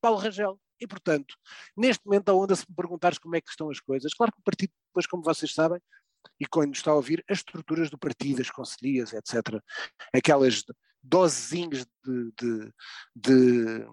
Paulo 0.01 0.17
Rangel. 0.17 0.59
E, 0.81 0.87
portanto, 0.87 1.35
neste 1.77 2.03
momento, 2.05 2.29
a 2.29 2.33
onda, 2.33 2.55
se 2.55 2.65
me 2.67 2.75
perguntares 2.75 3.19
como 3.19 3.35
é 3.35 3.41
que 3.41 3.49
estão 3.49 3.69
as 3.69 3.79
coisas, 3.79 4.13
claro 4.13 4.31
que 4.31 4.39
o 4.39 4.43
partido, 4.43 4.71
depois, 4.87 5.05
como 5.05 5.23
vocês 5.23 5.53
sabem, 5.53 5.79
e 6.39 6.45
quando 6.45 6.69
nos 6.69 6.79
está 6.79 6.91
a 6.91 6.95
ouvir, 6.95 7.23
as 7.29 7.37
estruturas 7.39 7.89
do 7.89 7.97
partido, 7.97 8.41
as 8.41 8.49
conselhias, 8.49 9.13
etc., 9.13 9.61
aquelas 10.13 10.63
dosezinhos 11.03 11.85
de, 12.03 12.31
de, 12.39 12.73
de, 13.15 13.85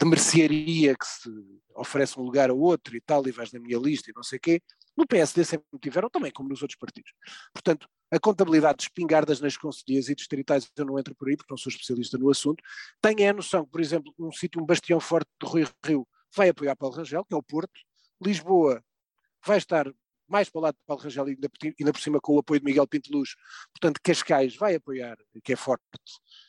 de 0.00 0.06
mercearia 0.06 0.96
que 0.96 1.06
se 1.06 1.30
oferece 1.74 2.18
um 2.18 2.22
lugar 2.22 2.50
a 2.50 2.54
outro 2.54 2.96
e 2.96 3.00
tal, 3.00 3.26
e 3.26 3.32
vais 3.32 3.52
na 3.52 3.60
minha 3.60 3.78
lista 3.78 4.10
e 4.10 4.14
não 4.14 4.22
sei 4.22 4.38
o 4.38 4.40
quê, 4.40 4.62
no 4.96 5.06
PSD 5.06 5.44
sempre 5.44 5.66
tiveram, 5.80 6.08
também 6.08 6.32
como 6.32 6.48
nos 6.48 6.62
outros 6.62 6.78
partidos. 6.78 7.12
Portanto, 7.52 7.88
a 8.10 8.18
contabilidade 8.18 8.78
de 8.78 8.84
espingardas 8.84 9.40
nas 9.40 9.56
conselhias 9.56 10.08
e 10.08 10.14
distritais, 10.14 10.70
eu 10.76 10.84
não 10.84 10.98
entro 10.98 11.14
por 11.14 11.28
aí 11.28 11.36
porque 11.36 11.52
não 11.52 11.58
sou 11.58 11.70
especialista 11.70 12.16
no 12.16 12.30
assunto, 12.30 12.62
tenho 13.00 13.30
a 13.30 13.32
noção 13.32 13.64
que, 13.64 13.70
por 13.70 13.80
exemplo, 13.80 14.14
um 14.18 14.32
sítio, 14.32 14.60
um 14.60 14.66
bastião 14.66 14.98
forte 14.98 15.28
de 15.40 15.46
Rui 15.46 15.66
Rio 15.84 16.06
vai 16.36 16.50
apoiar 16.50 16.76
Paulo 16.76 16.94
Rangel, 16.94 17.24
que 17.24 17.34
é 17.34 17.36
o 17.36 17.42
Porto, 17.42 17.80
Lisboa 18.22 18.82
vai 19.44 19.58
estar 19.58 19.86
mais 20.28 20.48
para 20.48 20.58
o 20.58 20.62
lado 20.62 20.74
de 20.74 20.82
Paulo 20.86 21.02
Rangel 21.02 21.28
e 21.28 21.38
ainda, 21.78 21.92
por 21.92 22.00
cima 22.00 22.20
com 22.20 22.34
o 22.34 22.38
apoio 22.38 22.60
de 22.60 22.66
Miguel 22.66 22.86
Pinto 22.86 23.12
Luz, 23.12 23.36
portanto 23.72 24.00
Cascais 24.02 24.56
vai 24.56 24.74
apoiar, 24.74 25.16
que 25.44 25.52
é 25.52 25.56
forte, 25.56 25.84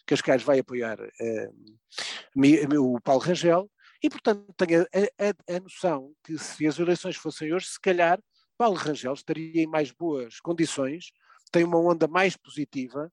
Cascais 0.06 0.41
vai 0.41 0.60
apoiar 0.60 1.00
uh, 1.00 2.79
o 2.82 3.00
Paulo 3.01 3.22
Rangel, 3.22 3.70
e 4.01 4.10
portanto 4.10 4.46
tenho 4.58 4.82
a, 4.84 5.53
a, 5.53 5.56
a, 5.56 5.60
noção 5.60 6.13
que 6.24 6.38
se 6.38 6.67
as 6.67 6.79
eleições 6.79 7.15
fossem 7.15 7.53
hoje, 7.53 7.67
se 7.67 7.79
calhar 7.79 8.20
Paulo 8.58 8.75
Rangel 8.75 9.13
estaria 9.13 9.62
em 9.62 9.67
mais 9.67 9.91
boas 9.91 10.39
condições, 10.39 11.12
tem 11.51 11.63
uma 11.63 11.79
onda 11.79 12.08
mais 12.08 12.36
positiva 12.36 13.12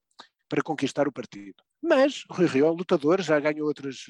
para 0.48 0.62
conquistar 0.62 1.06
o 1.06 1.12
partido. 1.12 1.56
Mas 1.82 2.24
Rui 2.30 2.46
Rio 2.46 2.66
é 2.66 2.70
lutador, 2.70 3.20
já 3.20 3.38
ganhou 3.38 3.66
outras, 3.66 4.06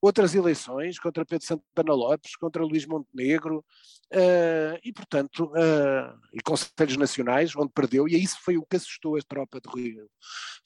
outras 0.00 0.34
eleições 0.34 0.98
contra 0.98 1.24
Pedro 1.24 1.46
Santana 1.46 1.94
Lopes, 1.94 2.36
contra 2.36 2.62
Luís 2.62 2.86
Montenegro, 2.86 3.64
uh, 4.12 4.78
e 4.84 4.92
portanto, 4.92 5.46
uh, 5.46 6.18
e 6.32 6.40
conselhos 6.42 6.96
nacionais, 6.96 7.54
onde 7.56 7.72
perdeu, 7.72 8.06
e 8.08 8.14
isso 8.14 8.38
foi 8.42 8.56
o 8.56 8.64
que 8.64 8.76
assustou 8.76 9.16
a 9.16 9.22
tropa 9.22 9.60
de 9.60 9.68
Rio. 9.68 10.08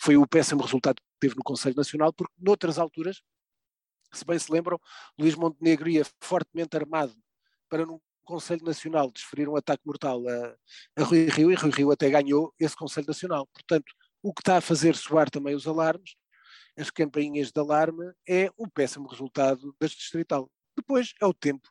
Foi 0.01 0.17
o 0.17 0.27
péssimo 0.27 0.63
resultado 0.63 0.97
que 0.97 1.21
teve 1.21 1.37
no 1.37 1.43
Conselho 1.43 1.77
Nacional, 1.77 2.13
porque 2.13 2.35
noutras 2.39 2.79
alturas, 2.79 3.23
se 4.13 4.25
bem 4.25 4.39
se 4.39 4.51
lembram, 4.53 4.79
Luís 5.19 5.35
Montenegro 5.35 5.89
ia 5.89 6.05
fortemente 6.21 6.77
armado 6.77 7.15
para 7.69 7.87
num 7.87 8.01
Conselho 8.25 8.65
Nacional 8.65 9.11
desferir 9.11 9.49
um 9.49 9.57
ataque 9.57 9.83
mortal 9.85 10.23
a, 10.29 10.55
a 11.03 11.05
Rui 11.05 11.27
Rio, 11.27 11.51
e 11.51 11.55
Rui 11.55 11.71
Rio 11.71 11.91
até 11.91 12.09
ganhou 12.09 12.55
esse 12.59 12.77
Conselho 12.77 13.07
Nacional. 13.07 13.47
Portanto, 13.53 13.93
o 14.23 14.33
que 14.33 14.41
está 14.41 14.59
a 14.59 14.61
fazer 14.61 14.95
soar 14.95 15.31
também 15.31 15.55
os 15.55 15.67
alarmes 15.67 16.15
as 16.81 16.91
campainhas 16.91 17.53
de 17.53 17.61
alarme 17.61 18.13
é 18.29 18.51
o 18.57 18.67
péssimo 18.69 19.09
resultado 19.09 19.75
das 19.81 19.91
distrital. 19.91 20.51
Depois 20.77 21.13
é 21.21 21.27
o 21.27 21.35
tempo. 21.35 21.69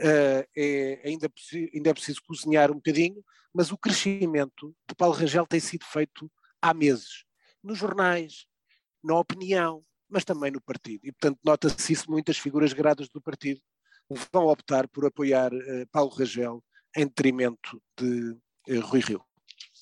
Uh, 0.00 0.44
é, 0.56 1.00
ainda, 1.04 1.30
ainda 1.72 1.90
é 1.90 1.94
preciso 1.94 2.20
cozinhar 2.26 2.70
um 2.70 2.74
bocadinho, 2.74 3.24
mas 3.54 3.72
o 3.72 3.78
crescimento 3.78 4.74
de 4.88 4.94
Paulo 4.94 5.14
Rangel 5.14 5.46
tem 5.46 5.60
sido 5.60 5.84
feito 5.84 6.30
há 6.60 6.74
meses. 6.74 7.24
Nos 7.62 7.78
jornais, 7.78 8.46
na 9.02 9.18
opinião, 9.18 9.84
mas 10.08 10.24
também 10.24 10.50
no 10.50 10.60
partido. 10.60 11.06
E, 11.06 11.12
portanto, 11.12 11.38
nota-se 11.44 11.92
isso 11.92 12.10
muitas 12.10 12.36
figuras 12.36 12.72
gradas 12.72 13.08
do 13.08 13.20
partido 13.20 13.60
vão 14.32 14.46
optar 14.46 14.88
por 14.88 15.06
apoiar 15.06 15.52
uh, 15.54 15.86
Paulo 15.92 16.10
Rangel 16.10 16.62
em 16.96 17.06
detrimento 17.06 17.80
de 17.96 18.32
uh, 18.68 18.80
Rui 18.80 19.00
Rio. 19.00 19.24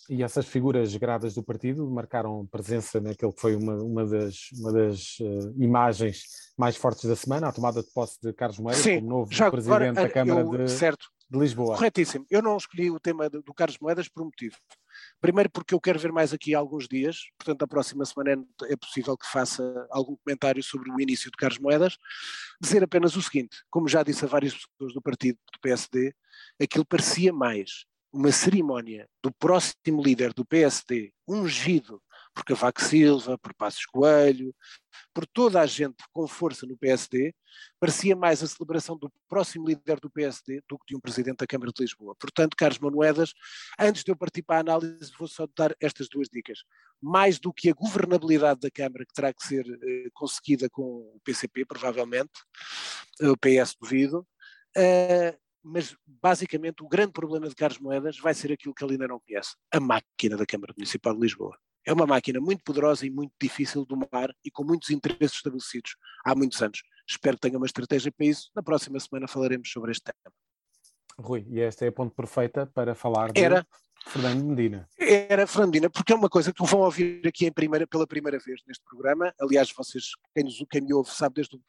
E 0.08 0.22
essas 0.22 0.46
figuras 0.46 0.94
gradas 0.96 1.34
do 1.34 1.42
partido 1.42 1.88
marcaram 1.90 2.46
presença 2.46 2.98
naquele 2.98 3.32
que 3.32 3.40
foi 3.40 3.54
uma, 3.54 3.74
uma 3.76 4.06
das, 4.06 4.50
uma 4.58 4.72
das 4.72 5.18
uh, 5.20 5.54
imagens 5.62 6.22
mais 6.56 6.76
fortes 6.76 7.04
da 7.04 7.14
semana, 7.14 7.48
a 7.48 7.52
tomada 7.52 7.82
de 7.82 7.92
posse 7.92 8.18
de 8.22 8.32
Carlos 8.32 8.58
Moedas 8.58 8.82
como 8.82 9.08
novo 9.08 9.28
presidente 9.28 9.66
agora, 9.66 9.92
da 9.92 10.08
Câmara 10.08 10.40
eu, 10.40 10.64
de, 10.64 10.70
certo. 10.70 11.08
de 11.30 11.38
Lisboa. 11.38 11.76
Corretíssimo. 11.76 12.24
Eu 12.30 12.40
não 12.40 12.56
escolhi 12.56 12.90
o 12.90 12.98
tema 12.98 13.28
do, 13.28 13.42
do 13.42 13.52
Carlos 13.52 13.78
Moedas 13.78 14.08
por 14.08 14.22
um 14.22 14.26
motivo. 14.26 14.56
Primeiro 15.20 15.50
porque 15.50 15.74
eu 15.74 15.80
quero 15.80 15.98
ver 15.98 16.10
mais 16.10 16.32
aqui 16.32 16.54
alguns 16.54 16.88
dias, 16.88 17.18
portanto 17.38 17.62
a 17.62 17.68
próxima 17.68 18.04
semana 18.04 18.42
é 18.64 18.76
possível 18.76 19.16
que 19.16 19.26
faça 19.26 19.86
algum 19.90 20.16
comentário 20.16 20.62
sobre 20.62 20.90
o 20.90 21.00
início 21.00 21.30
de 21.30 21.36
Carlos 21.36 21.58
Moedas. 21.58 21.98
Dizer 22.60 22.82
apenas 22.82 23.14
o 23.14 23.22
seguinte, 23.22 23.58
como 23.70 23.86
já 23.88 24.02
disse 24.02 24.24
a 24.24 24.28
várias 24.28 24.54
pessoas 24.54 24.94
do 24.94 25.02
partido 25.02 25.38
do 25.52 25.60
PSD, 25.60 26.14
aquilo 26.60 26.86
parecia 26.86 27.32
mais 27.32 27.84
uma 28.12 28.32
cerimónia 28.32 29.08
do 29.22 29.32
próximo 29.32 30.02
líder 30.02 30.32
do 30.32 30.44
PSD, 30.44 31.12
ungido 31.26 32.02
por 32.34 32.44
Cavaco 32.44 32.80
Silva, 32.80 33.36
por 33.36 33.52
Passos 33.54 33.84
Coelho, 33.86 34.54
por 35.12 35.26
toda 35.26 35.60
a 35.60 35.66
gente 35.66 35.96
com 36.12 36.26
força 36.26 36.64
no 36.66 36.76
PSD, 36.76 37.34
parecia 37.80 38.14
mais 38.14 38.42
a 38.42 38.46
celebração 38.46 38.96
do 38.96 39.12
próximo 39.28 39.66
líder 39.66 39.98
do 40.00 40.08
PSD 40.08 40.62
do 40.68 40.78
que 40.78 40.86
de 40.88 40.96
um 40.96 41.00
presidente 41.00 41.38
da 41.38 41.46
Câmara 41.46 41.72
de 41.74 41.82
Lisboa. 41.82 42.14
Portanto, 42.14 42.56
Carlos 42.56 42.78
Manuedas, 42.78 43.34
antes 43.78 44.04
de 44.04 44.12
eu 44.12 44.16
partir 44.16 44.42
para 44.42 44.56
a 44.56 44.60
análise, 44.60 45.12
vou 45.18 45.26
só 45.26 45.46
dar 45.56 45.74
estas 45.80 46.08
duas 46.08 46.28
dicas. 46.28 46.60
Mais 47.02 47.38
do 47.38 47.52
que 47.52 47.68
a 47.68 47.74
governabilidade 47.74 48.60
da 48.60 48.70
Câmara, 48.70 49.04
que 49.04 49.12
terá 49.12 49.32
que 49.32 49.44
ser 49.44 49.66
eh, 49.66 50.08
conseguida 50.12 50.68
com 50.70 50.82
o 50.82 51.20
PCP, 51.24 51.64
provavelmente, 51.64 52.30
o 53.20 53.36
PS 53.36 53.74
duvido, 53.80 54.26
eh, 54.76 55.36
mas 55.68 55.94
basicamente 56.06 56.82
o 56.82 56.88
grande 56.88 57.12
problema 57.12 57.48
de 57.48 57.54
Carlos 57.54 57.78
Moedas 57.78 58.18
vai 58.18 58.32
ser 58.32 58.50
aquilo 58.52 58.74
que 58.74 58.82
ele 58.82 58.92
ainda 58.92 59.08
não 59.08 59.20
conhece, 59.20 59.54
a 59.70 59.78
máquina 59.78 60.36
da 60.36 60.46
Câmara 60.46 60.72
Municipal 60.76 61.14
de 61.14 61.20
Lisboa. 61.20 61.56
É 61.84 61.92
uma 61.92 62.06
máquina 62.06 62.40
muito 62.40 62.62
poderosa 62.64 63.06
e 63.06 63.10
muito 63.10 63.32
difícil 63.40 63.82
de 63.82 63.88
domar 63.88 64.34
e 64.44 64.50
com 64.50 64.64
muitos 64.64 64.90
interesses 64.90 65.36
estabelecidos 65.36 65.96
há 66.24 66.34
muitos 66.34 66.60
anos. 66.62 66.82
Espero 67.06 67.36
que 67.36 67.42
tenha 67.42 67.56
uma 67.56 67.66
estratégia 67.66 68.12
para 68.12 68.26
isso. 68.26 68.50
Na 68.54 68.62
próxima 68.62 68.98
semana 69.00 69.28
falaremos 69.28 69.70
sobre 69.70 69.92
este 69.92 70.02
tema. 70.04 70.34
Rui, 71.18 71.46
e 71.48 71.60
esta 71.60 71.84
é 71.84 71.88
a 71.88 71.92
ponte 71.92 72.14
perfeita 72.14 72.66
para 72.66 72.94
falar 72.94 73.32
de 73.32 73.40
Era, 73.40 73.66
Fernando 74.06 74.44
Medina. 74.44 74.88
Era 74.98 75.46
Fernando 75.46 75.72
Medina, 75.72 75.90
porque 75.90 76.12
é 76.12 76.16
uma 76.16 76.28
coisa 76.28 76.52
que 76.52 76.64
vão 76.64 76.80
ouvir 76.80 77.26
aqui 77.26 77.50
primeira, 77.50 77.86
pela 77.86 78.06
primeira 78.06 78.38
vez 78.38 78.60
neste 78.66 78.84
programa. 78.84 79.34
Aliás, 79.40 79.72
vocês, 79.72 80.10
quem, 80.34 80.44
nos, 80.44 80.62
quem 80.70 80.80
me 80.82 80.92
ouve, 80.92 81.10
sabe 81.10 81.36
desde 81.36 81.56
o, 81.56 81.60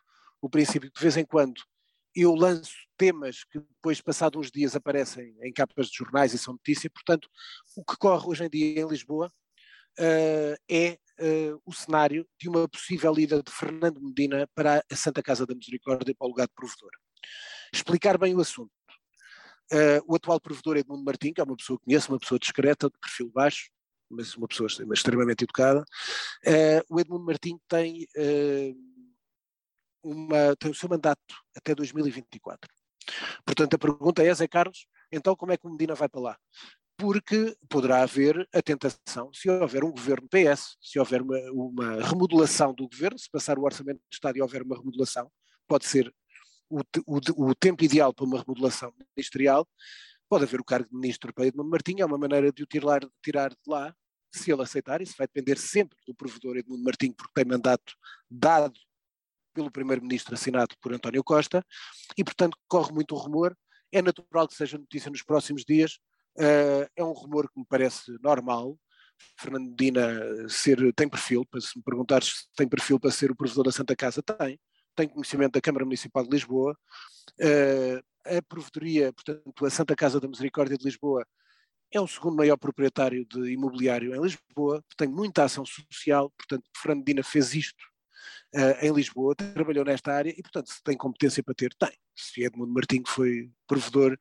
o 0.41 0.50
princípio, 0.50 0.91
de 0.91 1.01
vez 1.01 1.18
em 1.18 1.25
quando 1.25 1.62
eu 2.16 2.34
lanço 2.34 2.74
temas 2.98 3.44
que 3.46 3.60
depois, 3.60 4.01
passados 4.01 4.39
uns 4.39 4.51
dias, 4.51 4.75
aparecem 4.75 5.36
em 5.42 5.54
capas 5.54 5.88
de 5.88 5.98
jornais 5.98 6.34
e 6.34 6.38
são 6.38 6.54
notícia. 6.54 6.89
Portanto, 6.89 7.30
o 7.75 7.84
que 7.84 7.98
corre 7.98 8.28
hoje 8.28 8.44
em 8.44 8.50
dia 8.50 8.82
em 8.82 8.88
Lisboa 8.88 9.32
uh, 10.00 10.56
é 10.70 10.98
uh, 11.20 11.62
o 11.66 11.74
cenário 11.74 12.28
de 12.39 12.50
uma 12.50 12.68
possível 12.68 13.18
ida 13.18 13.42
de 13.42 13.51
Fernando 13.51 14.01
Medina 14.01 14.48
para 14.54 14.84
a 14.92 14.96
Santa 14.96 15.24
Casa 15.24 15.46
da 15.46 15.56
Misericórdia 15.56 16.16
para 16.16 16.25
o 16.25 16.30
lugar 16.30 16.48
de 16.48 16.54
provedor. 16.54 16.92
Explicar 17.74 18.18
bem 18.18 18.36
o 18.36 18.42
assunto. 18.42 18.72
Uh, 19.72 20.01
o 20.08 20.16
atual 20.16 20.42
provedor 20.42 20.78
Edmundo 20.78 21.04
Martim, 21.04 21.32
que 21.32 21.39
é 21.39 21.44
uma 21.44 21.56
pessoa 21.56 21.78
que 21.78 21.86
conheço, 21.86 22.12
uma 22.12 22.20
pessoa 22.20 22.39
discreta, 22.39 22.89
de 22.89 22.98
perfil 23.00 23.30
baixo, 23.30 23.70
mas 24.10 24.36
uma 24.36 24.48
pessoa 24.48 24.68
extremamente 24.68 25.44
educada. 25.44 25.86
o 26.89 27.00
Edmundo 27.00 27.24
Martim 27.24 27.60
tem 27.68 28.08
uma, 30.03 30.56
tem 30.58 30.72
o 30.72 30.75
seu 30.75 30.89
mandato 30.89 31.36
até 31.56 31.75
2024. 31.75 32.70
Portanto, 33.46 33.74
a 33.74 33.77
pergunta 33.79 34.24
é, 34.24 34.34
Zé 34.34 34.48
Carlos, 34.48 34.86
então 35.12 35.36
como 35.36 35.51
é 35.51 35.58
que 35.58 35.68
o 35.68 35.70
Medina 35.72 35.96
vai 35.96 36.08
para 36.08 36.22
lá? 36.22 36.38
porque 37.00 37.56
poderá 37.70 38.03
haver 38.03 38.46
a 38.53 38.62
tentação, 38.62 39.32
se 39.34 39.50
houver 39.50 39.86
um 39.86 39.91
governo 39.91 40.27
PS, 40.27 40.75
se 40.82 41.00
houver 41.00 41.22
uma, 41.22 41.39
uma 41.51 42.03
remodelação 42.03 42.74
do 42.74 42.89
governo, 42.89 43.18
se 43.18 43.32
passar 43.32 43.58
o 43.58 43.63
orçamento 43.63 44.00
de 44.00 44.15
Estado 44.15 44.38
e 44.38 44.41
houver 44.41 44.62
uma 44.63 44.75
remodelação, 44.75 45.32
pode 45.65 45.86
ser 45.86 46.13
o, 46.70 46.82
o, 47.08 47.50
o 47.51 47.56
tempo 47.56 47.86
ideal 47.86 48.13
para 48.13 48.25
uma 48.25 48.39
remodelação 48.39 48.94
ministerial, 49.15 49.65
pode 50.27 50.44
haver 50.44 50.60
o 50.60 50.63
cargo 50.63 50.89
de 50.89 50.96
ministro 50.96 51.34
para 51.34 51.48
Edmundo 51.48 51.70
Martins, 51.70 52.01
é 52.01 52.06
uma 52.06 52.18
maneira 52.18 52.51
de 52.51 52.63
o 52.63 52.65
tirar, 52.65 53.00
tirar 53.24 53.51
de 53.51 53.58
lá, 53.65 53.96
se 54.29 54.51
ele 54.51 54.62
aceitar, 54.62 55.01
isso 55.01 55.15
vai 55.18 55.25
depender 55.25 55.58
sempre 55.58 55.98
do 56.06 56.13
provedor 56.13 56.58
Edmundo 56.58 56.84
Martins, 56.84 57.13
porque 57.15 57.32
tem 57.34 57.46
mandato 57.46 57.94
dado 58.29 58.77
pelo 59.60 59.70
primeiro-ministro 59.70 60.34
assinado 60.36 60.74
por 60.82 60.94
António 60.94 61.22
Costa, 61.22 61.62
e 62.18 62.24
portanto 62.24 62.58
corre 62.66 62.94
muito 62.94 63.13
o 63.13 63.18
rumor, 63.18 63.54
é 63.92 64.01
natural 64.01 64.48
que 64.48 64.54
seja 64.54 64.78
notícia 64.78 65.12
nos 65.12 65.22
próximos 65.22 65.66
dias, 65.66 66.00
uh, 66.38 66.88
é 66.96 67.04
um 67.04 67.12
rumor 67.12 67.50
que 67.51 67.60
me 67.60 67.66
parece 67.68 68.18
normal, 68.24 68.78
Fernando 69.38 69.70
Medina 69.70 70.48
ser, 70.48 70.78
tem 70.94 71.10
perfil, 71.10 71.46
se 71.60 71.78
me 71.78 71.84
perguntares 71.84 72.28
se 72.30 72.48
tem 72.56 72.70
perfil 72.70 72.98
para 72.98 73.12
ser 73.12 73.32
o 73.32 73.36
provedor 73.36 73.66
da 73.66 73.72
Santa 73.74 73.98
Casa, 73.98 74.24
tem, 74.24 74.58
tem 74.96 75.10
conhecimento 75.10 75.51
da 75.51 75.62
Câmara 75.62 75.84
Municipal 75.84 76.24
de 76.24 76.30
Lisboa, 76.30 76.72
uh, 77.42 78.38
a 78.38 78.42
provedoria, 78.48 79.12
portanto, 79.12 79.66
a 79.66 79.70
Santa 79.70 79.94
Casa 79.94 80.22
da 80.22 80.28
Misericórdia 80.30 80.78
de 80.78 80.86
Lisboa 80.86 81.28
é 81.92 82.00
o 82.00 82.08
segundo 82.08 82.38
maior 82.38 82.56
proprietário 82.56 83.25
de 83.25 83.51
imobiliário 83.51 84.16
em 84.16 84.22
Lisboa, 84.22 84.82
tem 84.96 85.10
muita 85.10 85.44
ação 85.44 85.66
social, 85.66 86.32
portanto, 86.38 86.63
Fernando 86.78 87.24
fez 87.25 87.54
isto 87.56 87.88
uh, 88.56 88.86
em 88.86 88.91
Lisboa, 88.91 89.36
trabalhou 89.36 89.86
nesta 89.86 90.13
área 90.13 90.29
e, 90.29 90.41
portanto, 90.41 90.72
se 90.72 90.84
tem 90.84 90.98
competência 90.98 91.44
para 91.44 91.53
ter, 91.53 91.74
tem. 91.75 91.91
Se 92.15 92.44
Edmundo 92.44 92.74
Martins 92.74 93.08
foi 93.08 93.50
provedor 93.65 94.18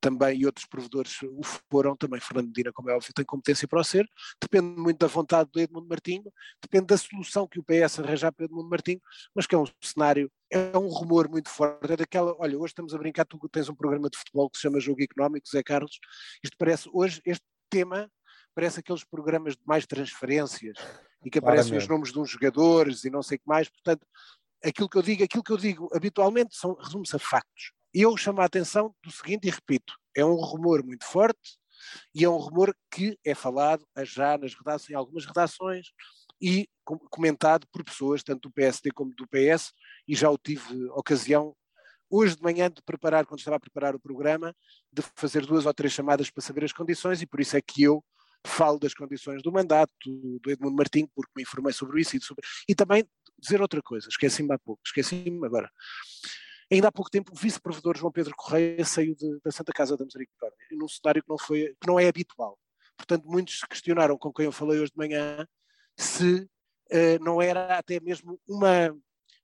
também 0.00 0.40
e 0.40 0.46
outros 0.46 0.66
provedores 0.66 1.16
o 1.22 1.42
foram, 1.70 1.96
também 1.96 2.20
Fernando 2.20 2.48
Medina, 2.48 2.72
como 2.72 2.90
é 2.90 2.94
óbvio, 2.94 3.12
tem 3.14 3.24
competência 3.24 3.68
para 3.68 3.80
o 3.80 3.84
ser. 3.84 4.08
Depende 4.40 4.80
muito 4.80 4.98
da 4.98 5.06
vontade 5.06 5.48
do 5.52 5.60
Edmundo 5.60 5.86
Martins, 5.88 6.24
depende 6.60 6.86
da 6.86 6.96
solução 6.96 7.46
que 7.46 7.60
o 7.60 7.62
PS 7.62 8.00
arranjar 8.00 8.32
para 8.32 8.46
Edmundo 8.46 8.68
Martins, 8.68 9.00
mas 9.34 9.46
que 9.46 9.54
é 9.54 9.58
um 9.58 9.66
cenário, 9.80 10.30
é 10.50 10.76
um 10.76 10.88
rumor 10.88 11.28
muito 11.28 11.48
forte. 11.48 11.92
É 11.92 11.96
daquela, 11.96 12.34
olha, 12.38 12.58
hoje 12.58 12.72
estamos 12.72 12.94
a 12.94 12.98
brincar, 12.98 13.24
tu 13.24 13.38
tens 13.48 13.68
um 13.68 13.74
programa 13.74 14.10
de 14.10 14.18
futebol 14.18 14.50
que 14.50 14.56
se 14.58 14.62
chama 14.62 14.80
Jogo 14.80 15.02
Económico, 15.02 15.48
Zé 15.48 15.62
Carlos, 15.62 16.00
isto 16.42 16.56
parece, 16.58 16.88
hoje, 16.92 17.20
este 17.24 17.44
tema 17.70 18.10
parece 18.54 18.80
aqueles 18.80 19.04
programas 19.04 19.54
de 19.54 19.62
mais 19.64 19.86
transferências 19.86 20.76
e 21.24 21.30
que 21.30 21.38
aparecem 21.38 21.76
os 21.76 21.86
nomes 21.86 22.12
de 22.12 22.18
uns 22.18 22.30
jogadores 22.30 23.04
e 23.04 23.10
não 23.10 23.22
sei 23.22 23.36
o 23.36 23.40
que 23.40 23.48
mais, 23.48 23.68
portanto, 23.68 24.06
aquilo 24.64 24.88
que 24.88 24.98
eu 24.98 25.02
digo, 25.02 25.24
aquilo 25.24 25.42
que 25.42 25.52
eu 25.52 25.56
digo 25.56 25.88
habitualmente 25.92 26.56
são 26.56 26.74
resume-se 26.74 27.16
a 27.16 27.18
factos. 27.18 27.72
E 27.92 28.02
eu 28.02 28.16
chamo 28.16 28.40
a 28.40 28.44
atenção 28.44 28.94
do 29.02 29.10
seguinte 29.10 29.48
e 29.48 29.50
repito, 29.50 29.94
é 30.16 30.24
um 30.24 30.36
rumor 30.36 30.84
muito 30.84 31.04
forte 31.04 31.58
e 32.14 32.24
é 32.24 32.28
um 32.28 32.36
rumor 32.36 32.74
que 32.90 33.18
é 33.24 33.34
falado 33.34 33.84
já 34.02 34.38
nas 34.38 34.54
redações, 34.54 34.90
em 34.90 34.94
algumas 34.94 35.24
redações 35.24 35.88
e 36.40 36.68
comentado 37.10 37.66
por 37.72 37.84
pessoas 37.84 38.22
tanto 38.22 38.48
do 38.48 38.52
PSD 38.52 38.90
como 38.92 39.14
do 39.14 39.26
PS 39.26 39.72
e 40.06 40.14
já 40.14 40.30
o 40.30 40.38
tive 40.38 40.88
ocasião 40.90 41.54
hoje 42.08 42.36
de 42.36 42.42
manhã 42.42 42.70
de 42.70 42.82
preparar, 42.82 43.24
quando 43.24 43.38
estava 43.38 43.56
a 43.56 43.60
preparar 43.60 43.94
o 43.94 44.00
programa, 44.00 44.54
de 44.92 45.02
fazer 45.14 45.46
duas 45.46 45.64
ou 45.64 45.72
três 45.72 45.92
chamadas 45.92 46.30
para 46.30 46.42
saber 46.42 46.64
as 46.64 46.72
condições 46.72 47.22
e 47.22 47.26
por 47.26 47.40
isso 47.40 47.56
é 47.56 47.62
que 47.62 47.82
eu 47.82 48.04
falo 48.46 48.78
das 48.78 48.94
condições 48.94 49.42
do 49.42 49.52
mandato 49.52 49.92
do 50.06 50.50
Edmundo 50.50 50.76
Martins, 50.76 51.08
porque 51.14 51.32
me 51.36 51.42
informei 51.42 51.72
sobre 51.72 52.00
isso 52.00 52.16
e, 52.16 52.20
sobre... 52.22 52.46
e 52.68 52.74
também 52.74 53.04
dizer 53.38 53.60
outra 53.60 53.82
coisa, 53.82 54.08
esqueci-me 54.08 54.52
há 54.52 54.58
pouco, 54.58 54.80
esqueci-me 54.84 55.44
agora. 55.46 55.70
Ainda 56.70 56.88
há 56.88 56.92
pouco 56.92 57.10
tempo 57.10 57.32
o 57.32 57.36
vice-provedor 57.36 57.96
João 57.96 58.12
Pedro 58.12 58.34
Correia 58.36 58.84
saiu 58.84 59.14
de, 59.14 59.40
da 59.44 59.50
Santa 59.50 59.72
Casa 59.72 59.96
da 59.96 60.04
Misericórdia, 60.04 60.56
num 60.72 60.88
cenário 60.88 61.22
que 61.22 61.28
não, 61.28 61.38
foi, 61.38 61.74
que 61.80 61.86
não 61.86 61.98
é 61.98 62.08
habitual. 62.08 62.58
Portanto, 62.96 63.24
muitos 63.26 63.58
se 63.58 63.66
questionaram 63.66 64.16
com 64.16 64.32
quem 64.32 64.44
eu 64.44 64.52
falei 64.52 64.78
hoje 64.78 64.92
de 64.92 64.98
manhã 64.98 65.46
se 65.96 66.42
uh, 66.42 67.24
não 67.24 67.42
era 67.42 67.76
até 67.78 67.98
mesmo 67.98 68.40
uma, 68.46 68.96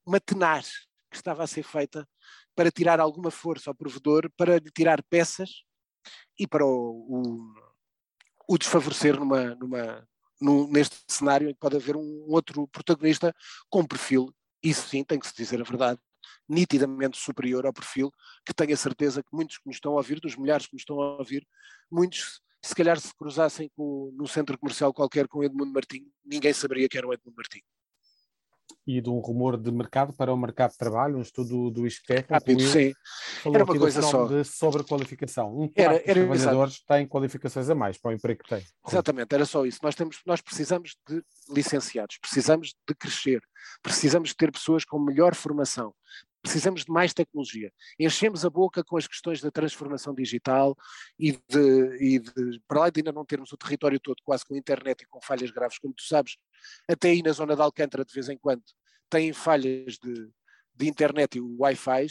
uma 0.04 0.20
tenaz 0.20 0.86
que 1.10 1.16
estava 1.16 1.42
a 1.42 1.46
ser 1.46 1.62
feita 1.62 2.06
para 2.54 2.70
tirar 2.70 3.00
alguma 3.00 3.30
força 3.30 3.70
ao 3.70 3.74
provedor, 3.74 4.30
para 4.36 4.58
lhe 4.58 4.70
tirar 4.70 5.02
peças 5.04 5.64
e 6.38 6.46
para 6.46 6.64
o, 6.64 6.70
o 6.70 7.65
o 8.46 8.58
desfavorecer 8.58 9.18
numa, 9.18 9.54
numa, 9.54 10.08
num, 10.40 10.68
neste 10.68 10.96
cenário 11.08 11.48
em 11.48 11.54
que 11.54 11.60
pode 11.60 11.76
haver 11.76 11.96
um 11.96 12.24
outro 12.28 12.66
protagonista 12.68 13.34
com 13.68 13.84
perfil, 13.84 14.34
isso 14.62 14.88
sim, 14.88 15.04
tem 15.04 15.18
que 15.18 15.26
se 15.26 15.34
dizer 15.34 15.60
a 15.60 15.64
verdade, 15.64 16.00
nitidamente 16.48 17.18
superior 17.18 17.66
ao 17.66 17.72
perfil, 17.72 18.12
que 18.44 18.54
tenho 18.54 18.74
a 18.74 18.76
certeza 18.76 19.22
que 19.22 19.28
muitos 19.32 19.58
que 19.58 19.66
nos 19.66 19.76
estão 19.76 19.92
a 19.92 19.96
ouvir, 19.96 20.20
dos 20.20 20.36
milhares 20.36 20.66
que 20.66 20.74
nos 20.74 20.82
estão 20.82 21.00
a 21.00 21.18
ouvir, 21.18 21.46
muitos, 21.90 22.40
se 22.62 22.74
calhar 22.74 22.98
se 23.00 23.14
cruzassem 23.16 23.70
com, 23.76 24.12
num 24.16 24.26
centro 24.26 24.58
comercial 24.58 24.92
qualquer 24.92 25.28
com 25.28 25.42
Edmundo 25.42 25.72
Martins, 25.72 26.08
ninguém 26.24 26.52
saberia 26.52 26.88
que 26.88 26.98
era 26.98 27.06
o 27.06 27.12
Edmundo 27.12 27.36
Martins 27.36 27.75
e 28.86 29.00
de 29.00 29.10
um 29.10 29.18
rumor 29.18 29.56
de 29.56 29.70
mercado 29.72 30.12
para 30.12 30.32
o 30.32 30.36
mercado 30.36 30.70
de 30.70 30.78
trabalho, 30.78 31.18
um 31.18 31.20
estudo 31.20 31.70
do 31.70 31.86
ISCTEC. 31.86 32.30
Rápido, 32.30 32.62
sim. 32.62 32.94
Era 33.44 33.64
uma 33.64 33.78
coisa 33.78 34.00
só. 34.00 34.26
De 34.26 34.44
sobrequalificação. 34.44 35.52
Um 35.52 35.70
era, 35.74 35.94
era, 35.94 36.14
trabalhadores 36.14 36.74
exato. 36.74 36.86
têm 36.86 37.06
qualificações 37.06 37.68
a 37.68 37.74
mais 37.74 37.98
para 37.98 38.10
o 38.10 38.14
emprego 38.14 38.44
que 38.44 38.48
têm. 38.48 38.64
Exatamente, 38.86 39.34
era 39.34 39.44
só 39.44 39.66
isso. 39.66 39.80
Nós, 39.82 39.94
temos, 39.94 40.20
nós 40.24 40.40
precisamos 40.40 40.96
de 41.08 41.22
licenciados, 41.50 42.18
precisamos 42.18 42.74
de 42.86 42.94
crescer, 42.94 43.42
precisamos 43.82 44.28
de 44.28 44.36
ter 44.36 44.52
pessoas 44.52 44.84
com 44.84 44.98
melhor 44.98 45.34
formação, 45.34 45.92
precisamos 46.46 46.84
de 46.84 46.92
mais 46.92 47.12
tecnologia. 47.12 47.72
Enchemos 47.98 48.44
a 48.44 48.50
boca 48.50 48.84
com 48.84 48.96
as 48.96 49.06
questões 49.06 49.40
da 49.40 49.50
transformação 49.50 50.14
digital 50.14 50.76
e 51.18 51.32
de, 51.32 51.96
e 52.00 52.18
de, 52.20 52.60
para 52.68 52.80
lá 52.80 52.90
de 52.90 53.00
ainda 53.00 53.10
não 53.10 53.24
termos 53.24 53.52
o 53.52 53.56
território 53.56 53.98
todo 53.98 54.22
quase 54.22 54.44
com 54.44 54.54
internet 54.54 55.02
e 55.02 55.06
com 55.06 55.20
falhas 55.20 55.50
graves, 55.50 55.78
como 55.78 55.92
tu 55.92 56.02
sabes, 56.02 56.36
até 56.88 57.10
aí 57.10 57.22
na 57.22 57.32
zona 57.32 57.56
de 57.56 57.62
Alcântara 57.62 58.04
de 58.04 58.14
vez 58.14 58.28
em 58.28 58.38
quando 58.38 58.62
têm 59.10 59.32
falhas 59.32 59.98
de, 59.98 60.30
de 60.74 60.88
internet 60.88 61.36
e 61.36 61.40
Wi-Fi, 61.40 62.06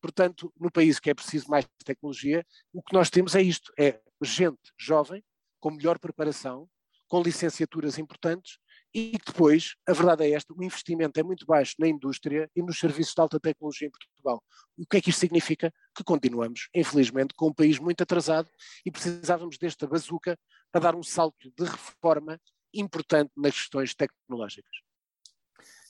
portanto, 0.00 0.52
no 0.58 0.70
país 0.70 1.00
que 1.00 1.10
é 1.10 1.14
preciso 1.14 1.50
mais 1.50 1.66
tecnologia, 1.84 2.46
o 2.72 2.82
que 2.82 2.94
nós 2.94 3.10
temos 3.10 3.34
é 3.34 3.42
isto, 3.42 3.72
é 3.76 4.00
gente 4.22 4.72
jovem, 4.78 5.24
com 5.58 5.72
melhor 5.72 5.98
preparação, 5.98 6.68
com 7.08 7.20
licenciaturas 7.20 7.98
importantes 7.98 8.58
e 8.92 9.12
depois, 9.24 9.74
a 9.86 9.92
verdade 9.92 10.24
é 10.24 10.32
esta, 10.32 10.52
o 10.52 10.62
investimento 10.62 11.18
é 11.20 11.22
muito 11.22 11.46
baixo 11.46 11.74
na 11.78 11.86
indústria 11.86 12.50
e 12.56 12.62
nos 12.62 12.78
serviços 12.78 13.14
de 13.14 13.20
alta 13.20 13.38
tecnologia 13.38 13.86
em 13.86 13.90
Portugal. 13.90 14.42
O 14.76 14.84
que 14.84 14.96
é 14.96 15.00
que 15.00 15.10
isto 15.10 15.20
significa? 15.20 15.72
Que 15.94 16.02
continuamos, 16.02 16.68
infelizmente, 16.74 17.34
com 17.34 17.48
um 17.48 17.54
país 17.54 17.78
muito 17.78 18.02
atrasado 18.02 18.50
e 18.84 18.90
precisávamos 18.90 19.58
desta 19.58 19.86
bazuca 19.86 20.36
para 20.72 20.80
dar 20.80 20.96
um 20.96 21.02
salto 21.02 21.52
de 21.56 21.64
reforma 21.64 22.40
importante 22.74 23.30
nas 23.36 23.54
questões 23.54 23.94
tecnológicas. 23.94 24.76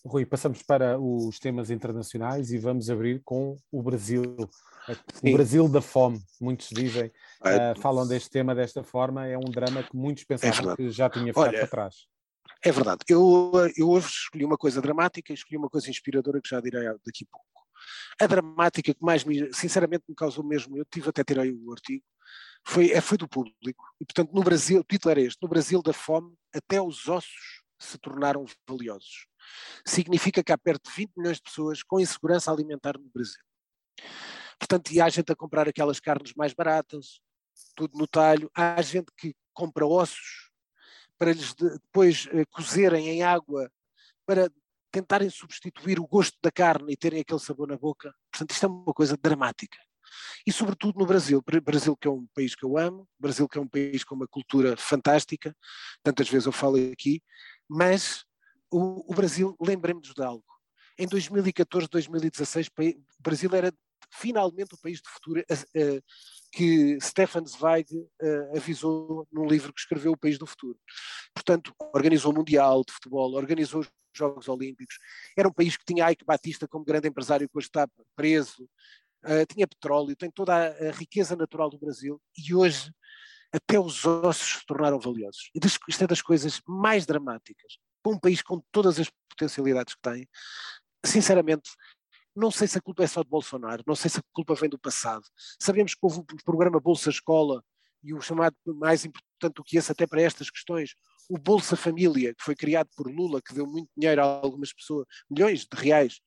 Rui, 0.05 0.25
passamos 0.25 0.63
para 0.63 0.99
os 0.99 1.39
temas 1.39 1.71
internacionais 1.71 2.53
e 2.53 2.59
vamos 2.59 2.89
abrir 2.89 3.21
com 3.23 3.57
o 3.71 3.83
Brasil. 3.83 4.37
O 5.23 5.33
Brasil 5.33 5.69
da 5.69 5.83
fome, 5.83 6.21
muitos 6.41 6.69
dizem, 6.71 7.09
uh, 7.43 7.79
falam 7.81 8.07
deste 8.07 8.31
tema 8.31 8.55
desta 8.55 8.83
forma, 8.83 9.27
é 9.27 9.37
um 9.37 9.51
drama 9.51 9.83
que 9.83 9.95
muitos 9.95 10.25
pensavam 10.25 10.73
é 10.73 10.77
que 10.77 10.91
já 10.91 11.11
tinha 11.11 11.27
ficado 11.27 11.49
Olha, 11.49 11.59
para 11.59 11.69
trás. 11.69 12.07
É 12.63 12.71
verdade. 12.71 13.01
Eu, 13.09 13.53
eu 13.77 13.89
hoje 13.89 14.09
escolhi 14.09 14.45
uma 14.45 14.59
coisa 14.59 14.83
dramática 14.83 15.33
e 15.33 15.35
escolhi 15.35 15.57
uma 15.57 15.71
coisa 15.71 15.89
inspiradora 15.89 16.41
que 16.41 16.49
já 16.49 16.61
direi 16.61 16.85
daqui 17.05 17.25
a 17.25 17.31
pouco. 17.31 17.67
A 18.21 18.27
dramática 18.27 18.93
que 18.93 19.03
mais 19.03 19.25
me, 19.25 19.53
sinceramente, 19.55 20.05
me 20.07 20.15
causou 20.15 20.45
mesmo, 20.45 20.77
eu 20.77 20.85
tive 20.85 21.09
até 21.09 21.25
tirei 21.25 21.53
o 21.53 21.73
artigo, 21.73 22.05
foi, 22.63 22.91
é, 22.91 23.01
foi 23.01 23.17
do 23.17 23.27
público. 23.27 23.85
E, 23.99 24.05
portanto, 24.05 24.33
no 24.35 24.43
Brasil, 24.43 24.81
o 24.81 24.85
título 24.85 25.11
era 25.11 25.21
este: 25.23 25.43
No 25.43 25.49
Brasil 25.49 25.83
da 25.83 25.95
fome, 25.95 26.37
até 26.55 26.81
os 26.81 27.09
ossos 27.09 27.63
se 27.79 27.97
tornaram 27.97 28.45
valiosos. 28.69 29.27
Significa 29.87 30.43
que 30.43 30.53
há 30.53 30.59
perto 30.59 30.91
de 30.91 30.97
20 30.97 31.13
milhões 31.17 31.37
de 31.39 31.43
pessoas 31.45 31.83
com 31.83 31.99
insegurança 31.99 32.53
alimentar 32.53 32.99
no 32.99 33.09
Brasil. 33.09 33.41
Portanto, 34.59 34.93
e 34.93 35.01
há 35.01 35.09
gente 35.09 35.33
a 35.33 35.37
comprar 35.37 35.67
aquelas 35.67 35.99
carnes 35.99 36.35
mais 36.35 36.53
baratas, 36.53 37.21
tudo 37.75 37.97
no 37.97 38.07
talho, 38.07 38.51
há 38.55 38.81
gente 38.83 39.11
que 39.17 39.35
compra 39.55 39.87
ossos 39.87 40.50
para 41.21 41.35
lhes 41.35 41.53
depois 41.53 42.25
uh, 42.27 42.47
cozerem 42.51 43.11
em 43.11 43.23
água 43.23 43.71
para 44.25 44.51
tentarem 44.91 45.29
substituir 45.29 46.01
o 46.01 46.07
gosto 46.07 46.37
da 46.43 46.51
carne 46.51 46.95
e 46.95 46.97
terem 46.97 47.21
aquele 47.21 47.39
sabor 47.39 47.69
na 47.69 47.77
boca. 47.77 48.11
Portanto, 48.33 48.53
isto 48.53 48.65
é 48.65 48.69
uma 48.71 48.95
coisa 48.95 49.19
dramática. 49.19 49.77
E 50.47 50.51
sobretudo 50.51 50.99
no 50.99 51.07
Brasil, 51.07 51.45
Brasil 51.63 51.95
que 51.95 52.09
é 52.09 52.11
um 52.11 52.27
país 52.35 52.55
que 52.55 52.65
eu 52.65 52.79
amo, 52.79 53.07
Brasil 53.19 53.47
que 53.47 53.59
é 53.59 53.61
um 53.61 53.69
país 53.69 54.03
com 54.03 54.15
uma 54.15 54.27
cultura 54.27 54.77
fantástica, 54.79 55.55
tantas 56.03 56.29
vezes 56.29 56.47
eu 56.47 56.53
falo 56.53 56.77
aqui, 56.91 57.23
mas 57.69 58.25
o, 58.71 59.13
o 59.13 59.15
Brasil, 59.15 59.55
lembremos 59.61 60.13
de 60.15 60.23
algo, 60.23 60.45
em 60.99 61.07
2014, 61.07 61.87
2016, 61.89 62.69
o 62.69 63.23
Brasil 63.23 63.51
era 63.55 63.73
finalmente 64.11 64.75
o 64.75 64.79
país 64.79 65.01
de 65.01 65.09
futuro 65.09 65.45
que 66.53 66.99
Stefan 67.01 67.45
Zweig 67.47 67.87
avisou 68.57 69.27
num 69.33 69.47
livro 69.47 69.73
que 69.73 69.81
escreveu 69.81 70.13
O 70.13 70.17
País 70.17 70.39
do 70.39 70.47
Futuro. 70.47 70.79
Portanto, 71.35 71.75
organizou 71.95 72.33
o 72.33 72.37
Mundial 72.37 72.83
de 72.87 72.93
Futebol, 72.93 73.35
organizou 73.35 73.81
os 73.81 73.89
Jogos 74.17 74.49
Olímpicos, 74.49 74.97
era 75.37 75.49
um 75.49 75.53
país 75.53 75.77
que 75.77 75.85
tinha 75.85 76.11
Ike 76.11 76.25
Batista 76.25 76.67
como 76.67 76.85
grande 76.85 77.09
empresário 77.09 77.49
que 77.49 77.57
hoje 77.57 77.69
está 77.69 77.89
preso, 78.17 78.69
tinha 79.53 79.67
petróleo, 79.67 80.17
tem 80.17 80.31
toda 80.31 80.55
a, 80.55 80.91
riqueza 80.93 81.37
natural 81.37 81.71
do 81.71 81.79
Brasil 81.79 82.21
e 82.37 82.55
hoje 82.55 82.93
até 83.53 83.79
os 83.79 84.05
ossos 84.05 84.61
se 84.61 84.67
tornaram 84.67 84.99
valiosos. 84.99 85.51
E 85.55 85.61
isto 85.89 86.05
é 86.05 86.07
das 86.07 86.23
coisas 86.23 86.61
mais 86.67 87.05
dramáticas. 87.05 87.79
Para 88.03 88.13
um 88.13 88.19
país 88.19 88.41
com 88.43 88.63
todas 88.71 88.99
as 88.99 89.11
potencialidades 89.29 89.95
que 89.95 90.01
tem, 90.01 90.29
sinceramente, 91.05 91.71
não 92.41 92.51
sei 92.51 92.67
se 92.67 92.79
a 92.79 92.81
culpa 92.81 93.05
é 93.05 93.07
só 93.07 93.23
de 93.23 93.29
Bolsonaro, 93.29 93.85
não 93.87 93.95
sei 93.95 94.11
se 94.11 94.19
a 94.19 94.23
culpa 94.33 94.55
vem 94.55 94.69
do 94.69 94.79
passado. 94.79 95.25
Sabemos 95.59 95.95
que 95.95 96.01
houve 96.03 96.21
o 96.21 96.25
programa 96.45 96.81
Bolsa 96.81 97.11
Escola 97.11 97.63
e 98.03 98.15
o 98.15 98.21
chamado 98.21 98.57
mais 98.67 99.05
importante 99.05 99.55
do 99.55 99.63
que 99.65 99.77
esse 99.77 99.93
até 99.93 100.07
para 100.07 100.23
estas 100.23 100.51
questões, 100.51 100.95
o 101.29 101.39
Bolsa 101.39 101.77
Família, 101.77 102.35
que 102.35 102.43
foi 102.43 102.57
criado 102.57 102.89
por 102.97 103.11
Lula, 103.11 103.41
que 103.41 103.55
deu 103.55 103.67
muito 103.67 103.89
dinheiro 103.97 104.23
a 104.23 104.25
algumas 104.25 104.73
pessoas, 104.73 105.07
milhões 105.31 105.61
de 105.61 105.79
reais 105.79 106.21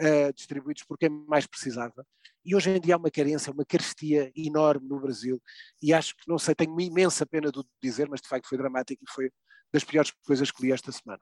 uh, 0.00 0.32
distribuídos 0.34 0.84
por 0.84 0.98
quem 0.98 1.10
mais 1.10 1.46
precisava. 1.46 2.04
E 2.44 2.56
hoje 2.56 2.70
em 2.70 2.80
dia 2.80 2.94
há 2.94 2.98
uma 2.98 3.10
carência, 3.10 3.52
uma 3.52 3.64
carestia 3.64 4.32
enorme 4.34 4.88
no 4.88 4.98
Brasil. 4.98 5.40
E 5.82 5.92
acho 5.92 6.16
que, 6.16 6.26
não 6.26 6.38
sei, 6.38 6.54
tenho 6.54 6.72
uma 6.72 6.82
imensa 6.82 7.26
pena 7.26 7.52
de 7.52 7.62
dizer, 7.82 8.08
mas 8.08 8.20
de 8.20 8.28
facto 8.28 8.48
foi 8.48 8.56
dramático 8.56 9.02
e 9.06 9.12
foi 9.12 9.30
das 9.72 9.84
piores 9.84 10.10
coisas 10.24 10.50
que 10.50 10.62
li 10.62 10.72
esta 10.72 10.90
semana. 10.90 11.20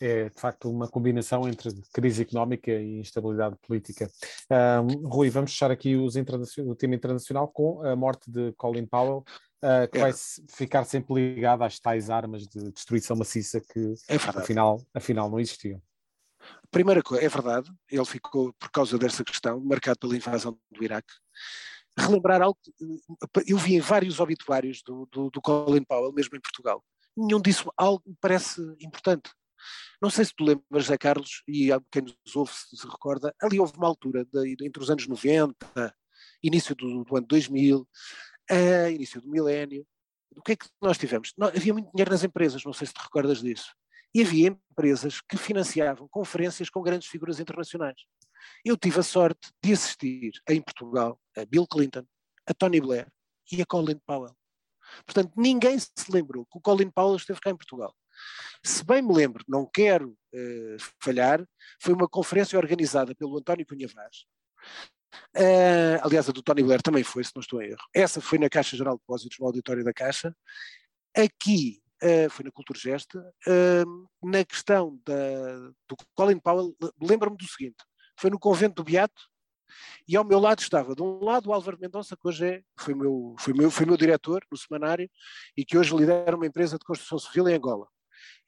É, 0.00 0.28
de 0.28 0.40
facto, 0.40 0.70
uma 0.70 0.88
combinação 0.88 1.48
entre 1.48 1.70
crise 1.92 2.22
económica 2.22 2.70
e 2.70 2.98
instabilidade 2.98 3.56
política. 3.66 4.10
Um, 4.50 5.08
Rui, 5.08 5.30
vamos 5.30 5.52
fechar 5.52 5.70
aqui 5.70 5.96
o 5.96 6.74
tema 6.74 6.94
internacional 6.94 7.48
com 7.48 7.82
a 7.86 7.94
morte 7.94 8.30
de 8.30 8.52
Colin 8.52 8.86
Powell, 8.86 9.24
uh, 9.62 9.90
que 9.90 9.98
é. 9.98 10.00
vai 10.00 10.12
ficar 10.50 10.84
sempre 10.84 11.14
ligado 11.14 11.62
às 11.62 11.78
tais 11.78 12.10
armas 12.10 12.46
de 12.46 12.72
destruição 12.72 13.16
maciça 13.16 13.60
que, 13.60 13.94
é 14.08 14.16
afinal, 14.16 14.82
afinal, 14.92 15.30
não 15.30 15.38
existiam. 15.40 15.80
Primeira 16.70 17.02
coisa, 17.02 17.24
é 17.24 17.28
verdade, 17.28 17.70
ele 17.88 18.04
ficou, 18.04 18.52
por 18.54 18.70
causa 18.70 18.98
dessa 18.98 19.24
questão, 19.24 19.60
marcado 19.60 19.98
pela 19.98 20.16
invasão 20.16 20.58
do 20.70 20.84
Iraque. 20.84 21.12
Relembrar 21.96 22.42
algo, 22.42 22.58
eu 23.46 23.56
vi 23.56 23.76
em 23.76 23.80
vários 23.80 24.18
obituários 24.18 24.82
do, 24.82 25.06
do, 25.10 25.30
do 25.30 25.40
Colin 25.40 25.84
Powell, 25.84 26.12
mesmo 26.12 26.36
em 26.36 26.40
Portugal. 26.40 26.84
Nenhum 27.16 27.40
disso 27.40 27.72
algo 27.76 28.02
me 28.04 28.16
parece 28.20 28.60
importante. 28.80 29.30
Não 30.00 30.10
sei 30.10 30.24
se 30.24 30.34
tu 30.34 30.44
lembras, 30.44 30.84
José 30.84 30.98
Carlos, 30.98 31.42
e 31.48 31.68
quem 31.90 32.02
nos 32.02 32.36
ouve 32.36 32.52
se, 32.52 32.76
se 32.76 32.86
recorda, 32.86 33.34
ali 33.42 33.58
houve 33.58 33.76
uma 33.76 33.86
altura 33.86 34.24
de, 34.24 34.56
entre 34.62 34.82
os 34.82 34.90
anos 34.90 35.06
90, 35.06 35.94
início 36.42 36.74
do, 36.74 37.04
do 37.04 37.16
ano 37.16 37.26
2000, 37.26 37.80
uh, 37.80 38.90
início 38.90 39.20
do 39.20 39.28
milénio. 39.28 39.86
O 40.36 40.42
que 40.42 40.52
é 40.52 40.56
que 40.56 40.66
nós 40.80 40.98
tivemos? 40.98 41.32
havia 41.38 41.72
muito 41.72 41.90
dinheiro 41.92 42.10
nas 42.10 42.24
empresas, 42.24 42.64
não 42.64 42.72
sei 42.72 42.86
se 42.86 42.94
te 42.94 43.02
recordas 43.02 43.40
disso. 43.40 43.72
E 44.14 44.22
havia 44.22 44.48
empresas 44.48 45.20
que 45.20 45.36
financiavam 45.36 46.08
conferências 46.08 46.70
com 46.70 46.82
grandes 46.82 47.08
figuras 47.08 47.40
internacionais. 47.40 48.00
Eu 48.64 48.76
tive 48.76 49.00
a 49.00 49.02
sorte 49.02 49.50
de 49.62 49.72
assistir 49.72 50.32
em 50.48 50.60
Portugal 50.60 51.20
a 51.36 51.44
Bill 51.44 51.66
Clinton, 51.66 52.04
a 52.46 52.54
Tony 52.54 52.80
Blair 52.80 53.08
e 53.50 53.62
a 53.62 53.66
Colin 53.66 53.98
Powell. 54.06 54.36
Portanto, 55.04 55.32
ninguém 55.36 55.78
se 55.78 55.88
lembrou 56.10 56.44
que 56.46 56.58
o 56.58 56.60
Colin 56.60 56.90
Powell 56.90 57.16
esteve 57.16 57.40
cá 57.40 57.50
em 57.50 57.56
Portugal. 57.56 57.94
Se 58.62 58.84
bem 58.84 59.02
me 59.02 59.14
lembro, 59.14 59.44
não 59.48 59.66
quero 59.66 60.10
uh, 60.10 60.76
falhar, 61.00 61.44
foi 61.80 61.94
uma 61.94 62.08
conferência 62.08 62.58
organizada 62.58 63.14
pelo 63.14 63.38
António 63.38 63.66
Cunha 63.66 63.88
Vaz. 63.88 64.24
Uh, 65.36 66.00
aliás, 66.02 66.28
a 66.28 66.32
do 66.32 66.42
Tony 66.42 66.62
Blair 66.62 66.82
também 66.82 67.04
foi, 67.04 67.22
se 67.24 67.32
não 67.34 67.40
estou 67.40 67.62
em 67.62 67.70
erro. 67.70 67.82
Essa 67.94 68.20
foi 68.20 68.38
na 68.38 68.48
Caixa 68.48 68.76
Geral 68.76 68.94
de 68.94 69.00
Depósitos, 69.00 69.38
no 69.38 69.46
auditório 69.46 69.84
da 69.84 69.92
Caixa. 69.92 70.34
Aqui 71.16 71.82
uh, 72.02 72.30
foi 72.30 72.44
na 72.44 72.50
Cultura 72.50 72.78
Gesta, 72.78 73.18
uh, 73.46 74.08
na 74.28 74.44
questão 74.44 75.00
da, 75.04 75.70
do 75.88 75.96
Colin 76.14 76.38
Powell, 76.38 76.76
lembro-me 77.00 77.36
do 77.36 77.46
seguinte, 77.46 77.84
foi 78.16 78.30
no 78.30 78.38
convento 78.38 78.76
do 78.76 78.84
Beato, 78.84 79.22
e 80.06 80.16
ao 80.16 80.24
meu 80.24 80.38
lado 80.38 80.60
estava, 80.60 80.94
de 80.94 81.02
um 81.02 81.24
lado, 81.24 81.48
o 81.48 81.52
Álvaro 81.52 81.78
Mendonça, 81.80 82.16
que 82.16 82.28
hoje 82.28 82.46
é, 82.46 82.62
foi, 82.78 82.94
meu, 82.94 83.34
foi, 83.38 83.52
meu, 83.54 83.70
foi 83.70 83.86
meu 83.86 83.96
diretor 83.96 84.44
no 84.50 84.56
semanário, 84.56 85.10
e 85.56 85.64
que 85.64 85.76
hoje 85.76 85.94
lidera 85.96 86.36
uma 86.36 86.46
empresa 86.46 86.78
de 86.78 86.84
construção 86.84 87.18
civil 87.18 87.48
em 87.48 87.54
Angola. 87.54 87.88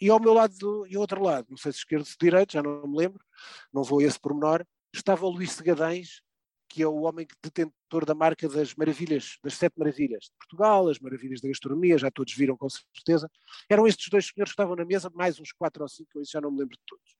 E 0.00 0.10
ao 0.10 0.20
meu 0.20 0.32
lado, 0.32 0.56
do, 0.58 0.86
e 0.86 0.94
ao 0.94 1.00
outro 1.00 1.22
lado, 1.22 1.46
não 1.50 1.56
sei 1.56 1.72
se 1.72 1.78
esquerdo 1.78 2.06
ou 2.06 2.14
direito, 2.20 2.52
já 2.52 2.62
não 2.62 2.86
me 2.86 2.96
lembro, 2.96 3.24
não 3.72 3.82
vou 3.82 4.00
a 4.00 4.04
esse 4.04 4.18
pormenor, 4.18 4.64
estava 4.92 5.26
o 5.26 5.30
Luís 5.30 5.52
Segadães, 5.52 6.22
que 6.68 6.82
é 6.82 6.86
o 6.86 7.02
homem 7.02 7.26
detentor 7.42 8.04
da 8.04 8.14
marca 8.14 8.48
das 8.48 8.74
maravilhas, 8.74 9.38
das 9.42 9.54
sete 9.54 9.78
maravilhas 9.78 10.24
de 10.24 10.32
Portugal, 10.38 10.88
as 10.88 10.98
maravilhas 10.98 11.40
da 11.40 11.48
gastronomia, 11.48 11.96
já 11.96 12.10
todos 12.10 12.34
viram 12.34 12.56
com 12.56 12.68
certeza. 12.68 13.30
Eram 13.68 13.86
estes 13.86 14.08
dois 14.08 14.26
senhores 14.26 14.50
que 14.50 14.54
estavam 14.54 14.76
na 14.76 14.84
mesa, 14.84 15.10
mais 15.14 15.38
uns 15.40 15.52
quatro 15.52 15.82
ou 15.82 15.88
cinco, 15.88 16.10
eu 16.16 16.24
já 16.24 16.40
não 16.40 16.50
me 16.50 16.58
lembro 16.58 16.76
de 16.76 16.82
todos. 16.86 17.16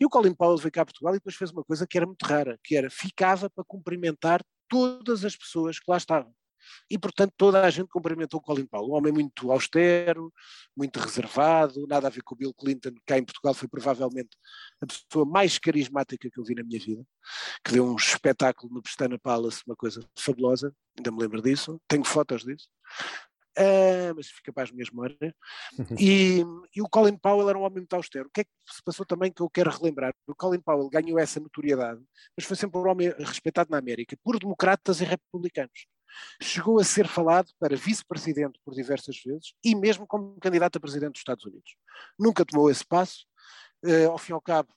E 0.00 0.04
o 0.04 0.08
Colin 0.08 0.34
Powell 0.34 0.56
veio 0.56 0.72
cá 0.72 0.82
a 0.82 0.84
Portugal 0.84 1.14
e 1.14 1.18
depois 1.18 1.36
fez 1.36 1.50
uma 1.50 1.62
coisa 1.62 1.86
que 1.86 1.96
era 1.96 2.06
muito 2.06 2.24
rara, 2.24 2.58
que 2.64 2.76
era 2.76 2.90
ficava 2.90 3.48
para 3.48 3.64
cumprimentar 3.64 4.42
todas 4.68 5.24
as 5.24 5.36
pessoas 5.36 5.78
que 5.78 5.88
lá 5.88 5.96
estavam. 5.96 6.34
E, 6.90 6.98
portanto, 6.98 7.32
toda 7.36 7.62
a 7.62 7.70
gente 7.70 7.88
cumprimentou 7.88 8.40
o 8.40 8.42
Colin 8.42 8.66
Powell, 8.66 8.90
um 8.90 8.94
homem 8.94 9.12
muito 9.12 9.50
austero, 9.50 10.32
muito 10.76 10.98
reservado, 10.98 11.86
nada 11.86 12.06
a 12.06 12.10
ver 12.10 12.22
com 12.22 12.34
o 12.34 12.38
Bill 12.38 12.54
Clinton, 12.54 12.92
que 12.92 13.02
cá 13.06 13.18
em 13.18 13.24
Portugal 13.24 13.54
foi 13.54 13.68
provavelmente 13.68 14.36
a 14.80 14.86
pessoa 14.86 15.24
mais 15.24 15.58
carismática 15.58 16.28
que 16.30 16.38
eu 16.38 16.44
vi 16.44 16.54
na 16.54 16.62
minha 16.62 16.80
vida, 16.80 17.04
que 17.64 17.72
deu 17.72 17.86
um 17.86 17.96
espetáculo 17.96 18.72
no 18.72 18.82
Pestana 18.82 19.18
Palace, 19.18 19.62
uma 19.66 19.76
coisa 19.76 20.00
fabulosa, 20.18 20.74
ainda 20.96 21.10
me 21.10 21.18
lembro 21.20 21.42
disso, 21.42 21.80
tenho 21.88 22.04
fotos 22.04 22.44
disso. 22.44 22.68
Uh, 23.56 24.10
mas 24.16 24.28
fica 24.28 24.52
para 24.52 24.64
as 24.64 24.72
minhas 24.72 24.90
memórias. 24.90 25.18
E, 26.00 26.42
e, 26.74 26.82
o 26.82 26.88
Colin 26.88 27.16
Powell 27.16 27.48
era 27.48 27.58
um 27.58 27.62
homem 27.62 27.78
muito 27.78 27.94
austero. 27.94 28.26
O 28.26 28.30
que 28.30 28.40
é 28.40 28.44
que 28.44 28.50
se 28.66 28.82
passou 28.82 29.06
também 29.06 29.32
que 29.32 29.42
eu 29.42 29.48
quero 29.48 29.70
relembrar? 29.70 30.12
O 30.26 30.34
Colin 30.34 30.60
Powell 30.60 30.88
ganhou 30.88 31.18
essa 31.18 31.38
notoriedade, 31.38 32.02
mas 32.36 32.46
foi 32.46 32.56
sempre 32.56 32.78
um 32.78 32.88
homem 32.88 33.12
respeitado 33.18 33.70
na 33.70 33.78
América 33.78 34.16
por 34.22 34.38
democratas 34.38 35.00
e 35.00 35.04
republicanos. 35.04 35.86
Chegou 36.40 36.78
a 36.78 36.84
ser 36.84 37.06
falado 37.06 37.50
para 37.58 37.76
vice-presidente 37.76 38.60
por 38.64 38.74
diversas 38.74 39.20
vezes 39.24 39.54
e 39.64 39.74
mesmo 39.74 40.06
como 40.06 40.38
candidato 40.40 40.76
a 40.76 40.80
presidente 40.80 41.12
dos 41.12 41.20
Estados 41.20 41.44
Unidos. 41.44 41.76
Nunca 42.18 42.44
tomou 42.44 42.70
esse 42.70 42.84
passo, 42.84 43.26
uh, 43.84 44.10
ao 44.10 44.18
fim 44.18 44.32
e 44.32 44.34
ao 44.34 44.40
cabo, 44.40 44.72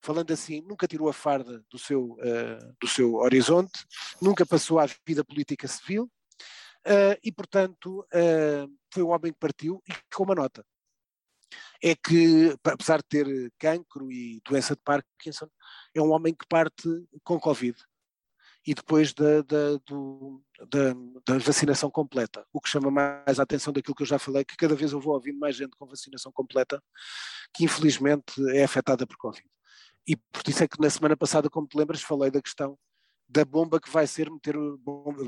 falando 0.00 0.32
assim, 0.32 0.60
nunca 0.62 0.86
tirou 0.86 1.08
a 1.08 1.12
farda 1.12 1.64
do 1.70 1.78
seu, 1.78 2.12
uh, 2.12 2.76
do 2.80 2.88
seu 2.88 3.14
horizonte, 3.14 3.84
nunca 4.20 4.46
passou 4.46 4.78
à 4.78 4.86
vida 5.06 5.24
política 5.24 5.66
civil 5.66 6.10
uh, 6.86 7.18
e, 7.22 7.32
portanto, 7.32 8.06
foi 8.92 9.02
um 9.02 9.10
homem 9.10 9.32
que 9.32 9.38
partiu 9.38 9.82
e 9.88 9.92
com 10.14 10.24
uma 10.24 10.34
nota. 10.34 10.64
É 11.82 11.94
que, 11.94 12.56
apesar 12.64 12.98
de 12.98 13.04
ter 13.08 13.52
cancro 13.58 14.10
e 14.10 14.40
doença 14.44 14.74
de 14.74 14.80
Parkinson, 14.82 15.48
é 15.94 16.00
um 16.00 16.10
homem 16.10 16.34
que 16.34 16.46
parte 16.46 16.88
com 17.22 17.38
Covid 17.38 17.76
e 18.66 18.74
depois 18.74 19.12
da, 19.12 19.42
da, 19.42 19.76
do, 19.86 20.42
da, 20.70 20.94
da, 21.26 21.38
vacinação 21.38 21.90
completa. 21.90 22.46
O 22.52 22.60
que 22.60 22.68
chama 22.68 22.90
mais 22.90 23.38
a 23.38 23.42
atenção 23.42 23.72
daquilo 23.72 23.94
que 23.94 24.02
eu 24.02 24.06
já 24.06 24.18
falei, 24.18 24.44
que 24.44 24.56
cada 24.56 24.74
vez 24.74 24.92
eu 24.92 25.00
vou 25.00 25.14
ouvindo 25.14 25.38
mais 25.38 25.54
gente 25.54 25.76
com 25.76 25.86
vacinação 25.86 26.32
completa, 26.32 26.82
que 27.54 27.64
infelizmente 27.64 28.34
é 28.50 28.64
afetada 28.64 29.06
por 29.06 29.16
Covid. 29.16 29.46
E 30.06 30.16
por 30.16 30.42
isso 30.46 30.62
é 30.62 30.68
que 30.68 30.80
na 30.80 30.88
semana 30.88 31.16
passada, 31.16 31.50
como 31.50 31.66
te 31.66 31.76
lembras, 31.76 32.02
falei 32.02 32.30
da 32.30 32.40
questão 32.40 32.78
da 33.28 33.44
bomba 33.44 33.80
que 33.80 33.90
vai 33.90 34.06
ser 34.06 34.30
meter 34.30 34.54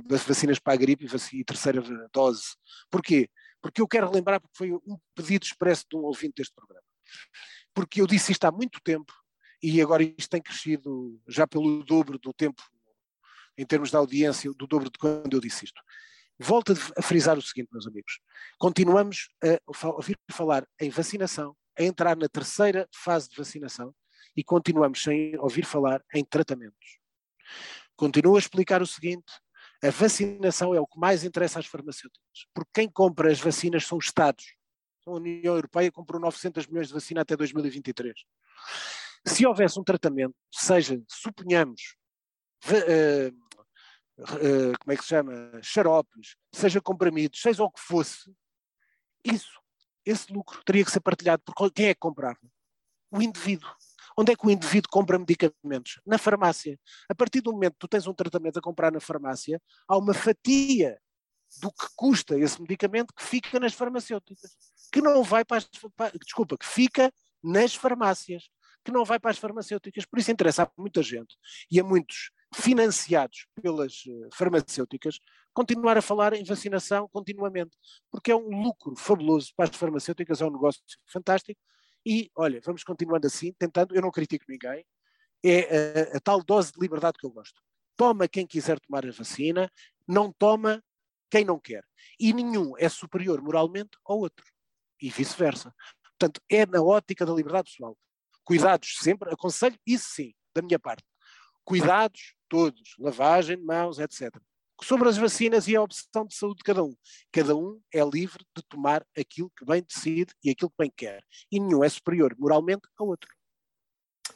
vacinas 0.05 0.59
para 0.59 0.75
a 0.75 0.77
gripe 0.77 1.07
e, 1.33 1.44
terceira 1.44 1.83
dose. 2.12 2.55
Porquê? 2.90 3.29
Porque 3.61 3.81
eu 3.81 3.88
quero 3.88 4.11
lembrar, 4.11 4.38
porque 4.38 4.57
foi 4.57 4.72
um 4.72 4.99
pedido 5.14 5.44
expresso 5.44 5.85
de 5.90 5.96
um 5.96 6.01
ouvinte 6.01 6.35
deste 6.37 6.55
programa. 6.55 6.85
Porque 7.75 8.01
eu 8.01 8.07
disse 8.07 8.33
isto 8.33 8.44
há 8.44 8.53
muito 8.53 8.81
tempo 8.83 9.12
e 9.62 9.81
agora 9.81 10.03
isto 10.03 10.29
tem 10.29 10.42
crescido 10.42 11.20
já 11.27 11.46
pelo 11.46 11.83
dobro 11.85 12.18
do 12.18 12.33
tempo 12.33 12.62
em 13.57 13.64
termos 13.64 13.90
de 13.90 13.97
audiência, 13.97 14.53
do 14.53 14.66
dobro 14.66 14.90
de 14.90 14.99
quando 14.99 15.33
eu 15.33 15.40
disse 15.40 15.64
isto. 15.64 15.81
Volto 16.38 16.75
a 16.97 17.03
frisar 17.03 17.38
o 17.38 17.42
seguinte, 17.42 17.69
meus 17.73 17.87
amigos. 17.87 18.21
Continuamos 18.59 19.29
a 19.42 19.88
ouvir 19.88 20.19
falar 20.31 20.66
em 20.79 20.90
vacinação, 20.90 21.57
a 21.79 21.83
entrar 21.83 22.16
na 22.16 22.29
terceira 22.29 22.87
fase 22.92 23.29
de 23.29 23.37
vacinação 23.37 23.95
e 24.37 24.45
continuamos 24.45 25.03
sem 25.03 25.38
ouvir 25.38 25.64
falar 25.64 26.05
em 26.14 26.25
tratamentos. 26.25 26.99
Continuo 27.97 28.37
a 28.37 28.38
explicar 28.38 28.83
o 28.83 28.87
seguinte: 28.87 29.33
a 29.83 29.90
vacinação 29.90 30.75
é 30.75 30.81
o 30.81 30.87
que 30.87 30.99
mais 30.99 31.25
interessa 31.25 31.59
às 31.59 31.66
farmacêuticas, 31.66 32.47
porque 32.53 32.71
quem 32.75 32.90
compra 32.90 33.31
as 33.31 33.40
vacinas 33.40 33.87
são 33.87 33.97
os 33.99 34.07
Estados. 34.07 34.55
A 35.07 35.12
União 35.12 35.55
Europeia 35.55 35.90
comprou 35.90 36.21
900 36.21 36.66
milhões 36.66 36.88
de 36.88 36.95
vacina 36.95 37.23
até 37.23 37.37
2023. 37.37 38.14
Se 39.25 39.47
houvesse 39.47 39.79
um 39.79 39.85
tratamento, 39.85 40.35
seja, 40.53 41.01
suponhamos, 41.09 41.97
uh, 42.66 43.45
como 44.16 44.92
é 44.92 44.96
que 44.96 45.02
se 45.02 45.09
chama, 45.09 45.61
xaropes, 45.62 46.37
seja 46.52 46.81
comprimidos, 46.81 47.40
seja 47.40 47.62
o 47.62 47.70
que 47.70 47.81
fosse, 47.81 48.35
isso, 49.24 49.61
esse 50.05 50.33
lucro 50.33 50.62
teria 50.64 50.85
que 50.85 50.90
ser 50.90 51.00
partilhado 51.00 51.42
por 51.44 51.70
quem 51.72 51.87
é 51.87 51.94
que 51.94 52.00
comprava? 52.00 52.38
O 53.11 53.20
indivíduo. 53.20 53.68
Onde 54.16 54.33
é 54.33 54.37
que 54.37 54.46
o 54.46 54.50
indivíduo 54.50 54.88
compra 54.90 55.18
medicamentos? 55.18 56.00
Na 56.07 56.16
farmácia. 56.16 56.79
A 57.09 57.14
partir 57.14 57.40
do 57.40 57.52
momento 57.52 57.74
que 57.74 57.81
tu 57.81 57.88
tens 57.88 58.07
um 58.07 58.14
tratamento 58.14 58.59
a 58.59 58.62
comprar 58.62 58.90
na 58.90 59.00
farmácia, 59.00 59.61
há 59.87 59.98
uma 59.98 60.14
fatia 60.14 60.98
do 61.61 61.70
que 61.70 61.87
custa 61.94 62.38
esse 62.38 62.61
medicamento 62.61 63.12
que 63.14 63.22
fica 63.22 63.61
nas 63.61 63.74
farmacêuticas, 63.74 64.57
que 64.92 65.00
não 65.00 65.22
vai 65.22 65.44
para 65.44 65.59
as, 65.59 65.68
para, 65.94 66.16
desculpa, 66.18 66.57
que 66.57 66.66
fica 66.66 67.12
nas 67.42 67.74
farmácias, 67.74 68.48
que 68.85 68.90
não 68.90 69.05
vai 69.05 69.18
para 69.18 69.31
as 69.31 69.38
farmacêuticas. 69.38 70.07
Por 70.07 70.18
isso 70.18 70.31
interessa 70.31 70.62
a 70.62 70.70
muita 70.79 71.02
gente 71.02 71.37
e 71.70 71.79
a 71.79 71.85
muitos 71.85 72.31
financiados 72.57 73.47
pelas 73.61 74.03
eh, 74.09 74.29
farmacêuticas, 74.33 75.21
continuar 75.53 75.99
a 75.99 76.03
falar 76.03 76.33
em 76.33 76.42
vacinação 76.42 77.07
continuamente, 77.09 77.77
porque 78.11 78.33
é 78.33 78.37
um 78.37 78.62
lucro 78.62 78.97
fabuloso 78.97 79.53
para 79.55 79.69
as 79.69 79.77
farmacêuticas, 79.77 80.40
é 80.40 80.47
um 80.47 80.51
negócio 80.51 80.81
fantástico. 81.07 81.61
E, 82.05 82.31
olha, 82.35 82.61
vamos 82.64 82.83
continuando 82.83 83.27
assim, 83.27 83.53
tentando, 83.59 83.95
eu 83.95 84.01
não 84.01 84.11
critico 84.11 84.47
ninguém, 84.49 84.87
é 85.45 86.12
a, 86.14 86.16
a 86.16 86.21
tal 86.21 86.42
dose 86.42 86.73
de 86.73 86.81
liberdade 86.81 87.19
que 87.19 87.27
eu 87.27 87.31
gosto. 87.31 87.61
Toma 87.95 88.27
quem 88.27 88.47
quiser 88.47 88.81
tomar 88.81 89.05
a 89.05 89.11
vacina, 89.11 89.71
não 90.09 90.33
toma 90.33 90.83
quem 91.31 91.45
não 91.45 91.59
quer. 91.59 91.85
E 92.19 92.33
nenhum 92.33 92.73
é 92.79 92.88
superior 92.88 93.42
moralmente 93.42 93.99
ao 94.05 94.19
outro. 94.19 94.47
E 95.01 95.11
vice-versa. 95.11 95.75
Portanto, 96.19 96.40
é 96.49 96.64
na 96.64 96.83
ótica 96.83 97.27
da 97.27 97.35
liberdade 97.35 97.71
pessoal. 97.71 97.99
Cuidados 98.45 98.97
sempre, 99.01 99.31
aconselho, 99.31 99.79
isso 99.87 100.09
sim, 100.09 100.33
da 100.55 100.62
minha 100.62 100.79
parte. 100.79 101.05
Cuidados 101.64 102.36
todos, 102.48 102.94
lavagem 102.98 103.56
de 103.56 103.64
mãos, 103.64 103.98
etc. 103.98 104.35
Sobre 104.82 105.09
as 105.09 105.16
vacinas 105.16 105.68
e 105.68 105.76
a 105.76 105.82
opção 105.82 106.26
de 106.26 106.35
saúde 106.35 106.59
de 106.59 106.64
cada 106.64 106.85
um. 106.85 106.94
Cada 107.32 107.56
um 107.56 107.80
é 107.92 108.04
livre 108.04 108.44
de 108.54 108.62
tomar 108.68 109.04
aquilo 109.16 109.50
que 109.56 109.64
bem 109.64 109.82
decide 109.82 110.35
e 110.44 110.50
aquilo 110.50 110.70
que 110.70 110.76
bem 110.78 110.92
quer. 110.94 111.22
E 111.50 111.59
nenhum 111.59 111.82
é 111.82 111.88
superior 111.88 112.35
moralmente 112.38 112.82
ao 112.98 113.06
outro. 113.06 113.28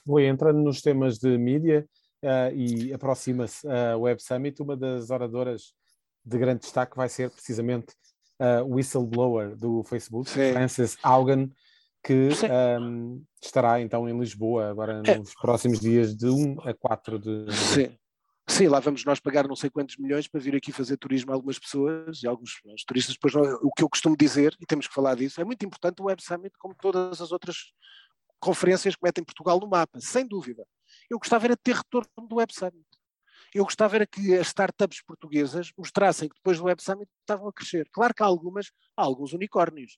Vou 0.04 0.18
entrando 0.18 0.60
nos 0.60 0.80
temas 0.80 1.18
de 1.18 1.36
mídia 1.36 1.86
uh, 2.24 2.54
e 2.54 2.92
aproxima-se 2.92 3.68
a 3.68 3.96
uh, 3.96 4.00
Web 4.00 4.22
Summit. 4.22 4.62
Uma 4.62 4.76
das 4.76 5.10
oradoras 5.10 5.74
de 6.24 6.38
grande 6.38 6.60
destaque 6.60 6.96
vai 6.96 7.08
ser 7.08 7.30
precisamente 7.30 7.94
uh, 8.40 8.64
o 8.64 8.76
whistleblower 8.76 9.54
do 9.56 9.82
Facebook, 9.84 10.30
Sim. 10.30 10.52
Frances 10.52 10.96
Haugen, 11.02 11.52
que 12.02 12.30
um, 12.80 13.22
estará 13.42 13.80
então 13.80 14.08
em 14.08 14.18
Lisboa 14.18 14.70
agora 14.70 15.02
é. 15.04 15.18
nos 15.18 15.30
é. 15.30 15.32
próximos 15.40 15.80
dias 15.80 16.16
de 16.16 16.26
1 16.26 16.60
a 16.62 16.74
4 16.74 17.18
de 17.18 17.52
Sim. 17.52 17.98
Sim, 18.50 18.66
lá 18.66 18.80
vamos 18.80 19.04
nós 19.04 19.20
pagar 19.20 19.46
não 19.46 19.54
sei 19.54 19.70
quantos 19.70 19.96
milhões 19.96 20.26
para 20.26 20.40
vir 20.40 20.56
aqui 20.56 20.72
fazer 20.72 20.96
turismo 20.96 21.30
a 21.30 21.34
algumas 21.34 21.56
pessoas 21.56 22.20
e 22.20 22.26
alguns 22.26 22.60
turistas. 22.84 23.14
Depois, 23.14 23.32
o 23.62 23.70
que 23.70 23.82
eu 23.82 23.88
costumo 23.88 24.16
dizer, 24.16 24.56
e 24.60 24.66
temos 24.66 24.88
que 24.88 24.92
falar 24.92 25.14
disso, 25.14 25.40
é 25.40 25.44
muito 25.44 25.64
importante 25.64 26.02
o 26.02 26.06
Web 26.06 26.20
Summit, 26.20 26.52
como 26.58 26.74
todas 26.74 27.20
as 27.20 27.30
outras 27.30 27.56
conferências 28.40 28.96
que 28.96 29.04
metem 29.04 29.22
Portugal 29.22 29.60
no 29.60 29.68
mapa, 29.68 30.00
sem 30.00 30.26
dúvida. 30.26 30.66
Eu 31.08 31.18
gostava 31.18 31.46
era 31.46 31.54
de 31.54 31.62
ter 31.62 31.76
retorno 31.76 32.28
do 32.28 32.36
Web 32.36 32.52
Summit. 32.52 32.84
Eu 33.54 33.64
gostava 33.64 33.94
era 33.94 34.06
que 34.06 34.34
as 34.34 34.48
startups 34.48 35.00
portuguesas 35.06 35.70
mostrassem 35.78 36.28
que 36.28 36.34
depois 36.34 36.58
do 36.58 36.64
Web 36.64 36.82
Summit 36.82 37.08
estavam 37.20 37.48
a 37.48 37.52
crescer. 37.52 37.88
Claro 37.92 38.12
que 38.12 38.22
há 38.22 38.26
algumas, 38.26 38.72
há 38.96 39.02
alguns 39.02 39.32
unicórnios, 39.32 39.96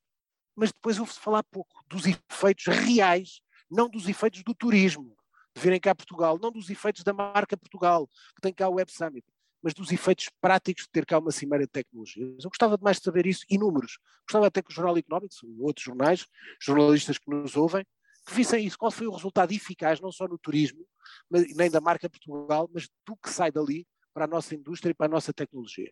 mas 0.54 0.70
depois 0.70 0.98
ouve-se 0.98 1.18
falar 1.18 1.42
pouco 1.44 1.82
dos 1.88 2.04
efeitos 2.06 2.66
reais, 2.66 3.40
não 3.70 3.88
dos 3.88 4.08
efeitos 4.08 4.42
do 4.44 4.54
turismo, 4.54 5.16
virem 5.56 5.80
cá 5.80 5.90
a 5.92 5.94
Portugal, 5.94 6.38
não 6.40 6.50
dos 6.50 6.70
efeitos 6.70 7.02
da 7.02 7.12
marca 7.12 7.56
Portugal, 7.56 8.08
que 8.34 8.40
tem 8.40 8.52
cá 8.52 8.68
o 8.68 8.74
Web 8.74 8.90
Summit, 8.92 9.26
mas 9.62 9.74
dos 9.74 9.92
efeitos 9.92 10.28
práticos 10.40 10.84
de 10.84 10.90
ter 10.90 11.06
cá 11.06 11.18
uma 11.18 11.30
cimeira 11.30 11.64
de 11.64 11.70
tecnologias. 11.70 12.44
Eu 12.44 12.50
gostava 12.50 12.78
mais 12.80 12.98
de 12.98 13.04
saber 13.04 13.26
isso 13.26 13.44
e 13.48 13.58
números. 13.58 13.98
Gostava 14.26 14.46
até 14.46 14.62
que 14.62 14.70
o 14.70 14.74
Jornal 14.74 14.96
Económico, 14.96 15.34
outros 15.60 15.84
jornais, 15.84 16.26
jornalistas 16.60 17.18
que 17.18 17.30
nos 17.30 17.56
ouvem, 17.56 17.84
que 18.26 18.34
vissem 18.34 18.64
isso, 18.64 18.78
qual 18.78 18.90
foi 18.90 19.06
o 19.06 19.12
resultado 19.12 19.52
eficaz, 19.52 20.00
não 20.00 20.12
só 20.12 20.26
no 20.28 20.38
turismo, 20.38 20.86
mas, 21.28 21.54
nem 21.56 21.70
da 21.70 21.80
marca 21.80 22.08
Portugal, 22.08 22.70
mas 22.72 22.88
do 23.06 23.16
que 23.16 23.30
sai 23.30 23.50
dali 23.50 23.86
para 24.12 24.24
a 24.24 24.28
nossa 24.28 24.54
indústria 24.54 24.90
e 24.90 24.94
para 24.94 25.06
a 25.06 25.08
nossa 25.08 25.32
tecnologia. 25.32 25.90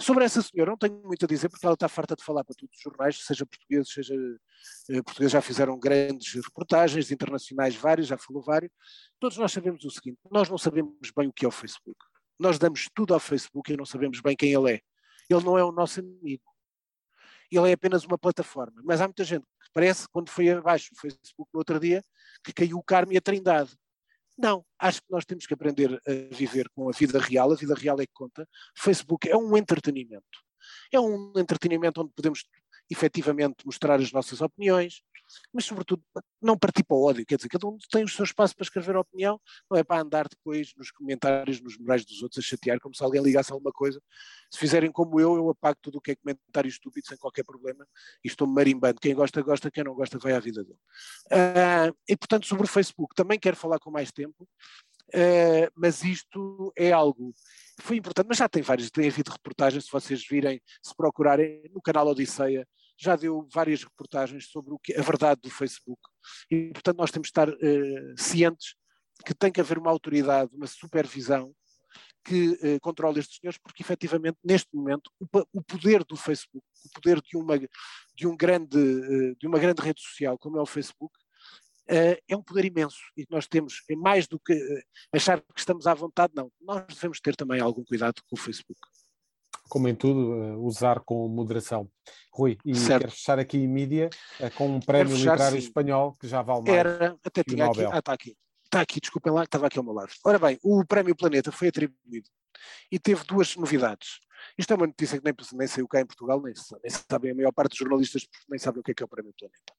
Sobre 0.00 0.24
essa 0.24 0.42
senhora, 0.42 0.70
não 0.70 0.78
tenho 0.78 1.02
muito 1.04 1.24
a 1.24 1.28
dizer, 1.28 1.48
porque 1.48 1.64
ela 1.64 1.74
está 1.74 1.88
farta 1.88 2.16
de 2.16 2.24
falar 2.24 2.44
para 2.44 2.54
todos 2.54 2.76
os 2.76 2.82
jornais, 2.82 3.24
seja 3.24 3.46
portugueses, 3.46 3.92
seja 3.92 4.14
eh, 4.90 5.02
portugueses, 5.02 5.32
já 5.32 5.40
fizeram 5.40 5.78
grandes 5.78 6.34
reportagens, 6.34 7.10
internacionais 7.10 7.74
vários, 7.74 8.06
já 8.08 8.18
falou 8.18 8.42
vários. 8.42 8.72
Todos 9.20 9.38
nós 9.38 9.52
sabemos 9.52 9.84
o 9.84 9.90
seguinte: 9.90 10.18
nós 10.30 10.48
não 10.48 10.58
sabemos 10.58 10.94
bem 11.16 11.28
o 11.28 11.32
que 11.32 11.44
é 11.44 11.48
o 11.48 11.52
Facebook. 11.52 11.98
Nós 12.38 12.58
damos 12.58 12.88
tudo 12.94 13.14
ao 13.14 13.20
Facebook 13.20 13.72
e 13.72 13.76
não 13.76 13.84
sabemos 13.84 14.20
bem 14.20 14.36
quem 14.36 14.52
ele 14.52 14.74
é. 14.74 14.80
Ele 15.30 15.44
não 15.44 15.56
é 15.56 15.64
o 15.64 15.72
nosso 15.72 16.00
amigo. 16.00 16.42
Ele 17.50 17.70
é 17.70 17.72
apenas 17.74 18.04
uma 18.04 18.18
plataforma. 18.18 18.80
Mas 18.84 19.00
há 19.00 19.06
muita 19.06 19.24
gente 19.24 19.42
que 19.42 19.70
parece, 19.72 20.08
quando 20.08 20.30
foi 20.30 20.50
abaixo 20.50 20.90
o 20.92 21.00
Facebook 21.00 21.50
no 21.52 21.60
outro 21.60 21.78
dia, 21.78 22.02
que 22.42 22.52
caiu 22.52 22.78
o 22.78 22.82
Carmo 22.82 23.12
e 23.12 23.16
a 23.16 23.20
Trindade. 23.20 23.76
Não, 24.42 24.64
acho 24.76 25.00
que 25.00 25.06
nós 25.08 25.24
temos 25.24 25.46
que 25.46 25.54
aprender 25.54 26.02
a 26.04 26.34
viver 26.34 26.68
com 26.70 26.88
a 26.88 26.92
vida 26.92 27.20
real, 27.20 27.52
a 27.52 27.54
vida 27.54 27.74
real 27.76 28.00
é 28.00 28.06
que 28.06 28.12
conta. 28.12 28.44
Facebook 28.76 29.28
é 29.30 29.36
um 29.36 29.56
entretenimento. 29.56 30.24
É 30.92 30.98
um 30.98 31.32
entretenimento 31.36 32.00
onde 32.02 32.12
podemos 32.12 32.44
efetivamente 32.90 33.64
mostrar 33.64 34.00
as 34.00 34.10
nossas 34.10 34.40
opiniões, 34.40 35.00
mas 35.52 35.64
sobretudo 35.64 36.02
não 36.40 36.58
partir 36.58 36.82
para 36.84 36.96
o 36.96 37.04
ódio, 37.04 37.24
quer 37.26 37.36
dizer, 37.36 37.48
cada 37.48 37.66
um 37.66 37.76
tem 37.90 38.04
o 38.04 38.08
seu 38.08 38.24
espaço 38.24 38.54
para 38.54 38.64
escrever 38.64 38.96
a 38.96 39.00
opinião, 39.00 39.40
não 39.70 39.78
é 39.78 39.84
para 39.84 40.02
andar 40.02 40.26
depois 40.28 40.72
nos 40.76 40.90
comentários, 40.90 41.60
nos 41.60 41.78
morais 41.78 42.04
dos 42.04 42.22
outros 42.22 42.44
a 42.44 42.48
chatear, 42.48 42.80
como 42.80 42.94
se 42.94 43.02
alguém 43.02 43.22
ligasse 43.22 43.52
alguma 43.52 43.72
coisa. 43.72 44.00
Se 44.50 44.58
fizerem 44.58 44.90
como 44.90 45.20
eu, 45.20 45.36
eu 45.36 45.50
apago 45.50 45.78
tudo 45.80 45.98
o 45.98 46.00
que 46.00 46.12
é 46.12 46.16
comentário 46.16 46.68
estúpido 46.68 47.06
sem 47.06 47.16
qualquer 47.16 47.44
problema 47.44 47.86
e 48.24 48.28
estou-me 48.28 48.54
marimbando. 48.54 49.00
Quem 49.00 49.14
gosta, 49.14 49.40
gosta, 49.42 49.70
quem 49.70 49.84
não 49.84 49.94
gosta, 49.94 50.18
vai 50.18 50.32
à 50.32 50.40
vida 50.40 50.62
dele. 50.64 50.78
Uh, 51.26 51.96
e 52.08 52.16
portanto, 52.16 52.46
sobre 52.46 52.64
o 52.64 52.68
Facebook, 52.68 53.14
também 53.14 53.38
quero 53.38 53.56
falar 53.56 53.78
com 53.78 53.90
mais 53.90 54.10
tempo. 54.10 54.48
Uh, 55.14 55.68
mas 55.76 56.02
isto 56.02 56.72
é 56.76 56.90
algo 56.90 57.34
foi 57.80 57.96
importante, 57.96 58.26
mas 58.28 58.38
já 58.38 58.48
tem 58.48 58.62
várias, 58.62 58.90
tem 58.90 59.08
havido 59.08 59.30
reportagens, 59.30 59.84
se 59.84 59.90
vocês 59.90 60.24
virem, 60.26 60.60
se 60.82 60.94
procurarem 60.94 61.62
no 61.74 61.82
canal 61.82 62.06
Odisseia, 62.06 62.66
já 62.98 63.16
deu 63.16 63.46
várias 63.52 63.82
reportagens 63.82 64.46
sobre 64.46 64.72
o 64.72 64.78
que, 64.78 64.94
a 64.94 65.02
verdade 65.02 65.40
do 65.42 65.50
Facebook. 65.50 66.00
E, 66.50 66.70
portanto, 66.72 66.98
nós 66.98 67.10
temos 67.10 67.26
de 67.26 67.30
estar 67.30 67.48
uh, 67.48 68.14
cientes 68.16 68.74
que 69.24 69.34
tem 69.34 69.50
que 69.50 69.60
haver 69.60 69.78
uma 69.78 69.90
autoridade, 69.90 70.54
uma 70.54 70.66
supervisão 70.66 71.54
que 72.24 72.50
uh, 72.50 72.80
controle 72.80 73.18
estes 73.18 73.38
senhores, 73.38 73.58
porque 73.58 73.82
efetivamente, 73.82 74.38
neste 74.44 74.74
momento, 74.74 75.10
o, 75.18 75.26
o, 75.52 75.62
poder 75.62 76.04
do 76.04 76.16
Facebook, 76.16 76.64
o 76.84 76.90
poder 76.90 77.20
de 77.20 77.36
uma, 77.36 77.58
de, 77.58 78.26
um 78.26 78.36
grande, 78.36 78.78
uh, 78.78 79.36
de 79.36 79.46
uma 79.46 79.58
grande 79.58 79.82
rede 79.82 80.00
social 80.00 80.38
como 80.38 80.58
é 80.58 80.62
o 80.62 80.66
Facebook, 80.66 81.12
uh, 81.90 82.22
é 82.28 82.36
um 82.36 82.42
poder 82.42 82.64
imenso 82.64 83.00
e 83.16 83.26
nós 83.28 83.48
temos, 83.48 83.82
é 83.90 83.96
mais 83.96 84.28
do 84.28 84.38
que 84.38 84.54
achar 85.12 85.40
que 85.40 85.58
estamos 85.58 85.86
à 85.86 85.94
vontade, 85.94 86.32
não. 86.36 86.50
Nós 86.60 86.84
devemos 86.86 87.20
ter 87.20 87.34
também 87.34 87.60
algum 87.60 87.84
cuidado 87.84 88.22
com 88.28 88.36
o 88.36 88.38
Facebook 88.38 88.80
como 89.72 89.88
em 89.88 89.94
tudo, 89.94 90.34
uh, 90.34 90.66
usar 90.66 91.00
com 91.00 91.26
moderação. 91.28 91.90
Rui, 92.30 92.58
e 92.62 92.76
certo. 92.76 93.00
quero 93.00 93.12
fechar 93.12 93.38
aqui 93.38 93.56
em 93.56 93.66
mídia 93.66 94.10
uh, 94.38 94.50
com 94.50 94.68
um 94.68 94.78
prémio 94.78 95.16
fechar, 95.16 95.32
literário 95.32 95.58
sim. 95.58 95.66
espanhol 95.66 96.12
que 96.20 96.28
já 96.28 96.42
vale 96.42 96.64
mais. 96.64 96.76
Era, 96.76 97.16
até 97.24 97.42
tinha 97.42 97.64
aqui, 97.64 97.82
ah, 97.82 97.98
está 97.98 98.12
aqui. 98.12 98.36
Está 98.66 98.80
aqui, 98.82 99.00
desculpem 99.00 99.32
lá, 99.32 99.44
estava 99.44 99.68
aqui 99.68 99.78
ao 99.78 99.84
meu 99.84 99.94
lado. 99.94 100.12
Ora 100.26 100.38
bem, 100.38 100.58
o 100.62 100.84
Prémio 100.84 101.16
Planeta 101.16 101.50
foi 101.50 101.68
atribuído 101.68 102.28
e 102.90 102.98
teve 102.98 103.24
duas 103.24 103.56
novidades. 103.56 104.20
Isto 104.58 104.74
é 104.74 104.76
uma 104.76 104.86
notícia 104.86 105.18
que 105.18 105.24
nem, 105.24 105.34
nem 105.54 105.66
saiu 105.66 105.88
cá 105.88 106.02
em 106.02 106.06
Portugal, 106.06 106.42
nem, 106.42 106.52
nem 106.52 106.90
sabem, 106.90 107.30
a 107.30 107.34
maior 107.34 107.52
parte 107.52 107.70
dos 107.70 107.78
jornalistas 107.78 108.26
nem 108.50 108.58
sabem 108.58 108.80
o 108.80 108.82
que 108.82 108.90
é, 108.90 108.94
que 108.94 109.02
é 109.02 109.06
o 109.06 109.08
Prémio 109.08 109.32
Planeta. 109.38 109.72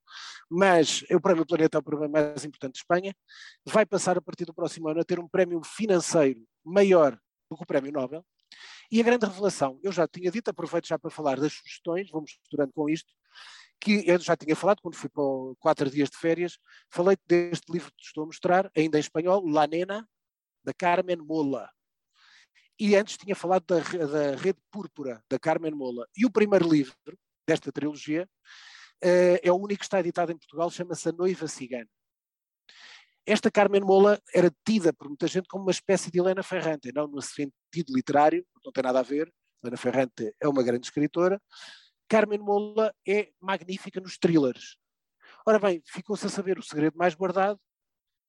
Mas 0.49 1.03
o 1.12 1.21
Prémio 1.21 1.45
Planeta 1.45 1.77
é 1.77 1.79
o 1.79 1.84
prémio 1.84 2.10
mais 2.10 2.43
importante 2.43 2.73
de 2.73 2.79
Espanha, 2.79 3.15
vai 3.63 3.86
passar 3.86 4.17
a 4.17 4.21
partir 4.21 4.45
do 4.45 4.56
próximo 4.56 4.88
ano 4.88 5.01
a 5.01 5.03
ter 5.03 5.19
um 5.19 5.27
prémio 5.27 5.62
financeiro 5.63 6.41
maior 6.65 7.15
do 7.47 7.56
que 7.56 7.63
o 7.63 7.67
Prémio 7.67 7.91
Nobel, 7.91 8.25
e 8.93 8.99
a 8.99 9.03
grande 9.03 9.25
revelação, 9.25 9.79
eu 9.82 9.91
já 9.91 10.08
tinha 10.08 10.29
dito, 10.29 10.49
aproveito 10.49 10.88
já 10.88 10.99
para 10.99 11.10
falar 11.10 11.39
das 11.39 11.51
sugestões, 11.51 12.12
vamos 12.12 12.38
misturando 12.39 12.71
com 12.73 12.88
isto, 12.88 13.12
que 13.82 14.08
eu 14.08 14.19
já 14.19 14.38
tinha 14.38 14.56
falado 14.56 14.82
quando 14.84 14.93
fui 14.93 15.10
para 15.10 15.23
quatro 15.58 15.89
dias 15.89 16.12
de 16.12 16.17
férias, 16.17 16.60
falei 16.91 17.17
deste 17.25 17.71
livro 17.71 17.91
que 17.97 18.03
estou 18.03 18.23
a 18.23 18.27
mostrar, 18.27 18.71
ainda 18.77 18.99
em 18.99 19.01
espanhol, 19.01 19.43
La 19.49 19.65
Nena, 19.65 20.08
da 20.63 20.75
Carmen 20.75 21.17
Mola. 21.17 21.67
E 22.79 22.95
antes 22.95 23.17
tinha 23.17 23.36
falado 23.36 23.65
da, 23.65 23.79
da 23.79 24.36
Rede 24.36 24.60
Púrpura, 24.69 25.23
da 25.27 25.39
Carmen 25.39 25.71
Mola. 25.71 26.08
E 26.15 26.23
o 26.23 26.32
primeiro 26.32 26.69
livro 26.69 26.95
desta 27.47 27.71
trilogia 27.71 28.29
uh, 29.03 29.39
é 29.41 29.51
o 29.51 29.56
único 29.56 29.79
que 29.79 29.86
está 29.86 30.01
editado 30.01 30.32
em 30.32 30.38
Portugal, 30.38 30.69
chama-se 30.69 31.10
A 31.10 31.12
Noiva 31.12 31.47
Cigana. 31.47 31.89
Esta 33.25 33.49
Carmen 33.49 33.81
Mola 33.81 34.19
era 34.33 34.51
tida 34.65 34.91
por 34.91 35.07
muita 35.07 35.27
gente 35.27 35.47
como 35.47 35.63
uma 35.63 35.71
espécie 35.71 36.12
de 36.12 36.19
Helena 36.19 36.43
Ferrante, 36.43 36.91
não 36.93 37.07
no 37.07 37.21
sentido 37.21 37.95
literário, 37.95 38.45
não 38.63 38.71
tem 38.71 38.83
nada 38.83 38.99
a 38.99 39.03
ver. 39.03 39.33
Helena 39.63 39.77
Ferrante 39.77 40.36
é 40.41 40.47
uma 40.47 40.62
grande 40.62 40.88
escritora. 40.88 41.41
Carmen 42.09 42.39
Mola 42.39 42.93
é 43.07 43.31
magnífica 43.39 44.01
nos 44.01 44.17
thrillers. 44.17 44.77
Ora 45.45 45.57
bem, 45.57 45.81
ficou-se 45.86 46.25
a 46.25 46.29
saber 46.29 46.59
o 46.59 46.63
segredo 46.63 46.97
mais 46.97 47.15
guardado. 47.15 47.59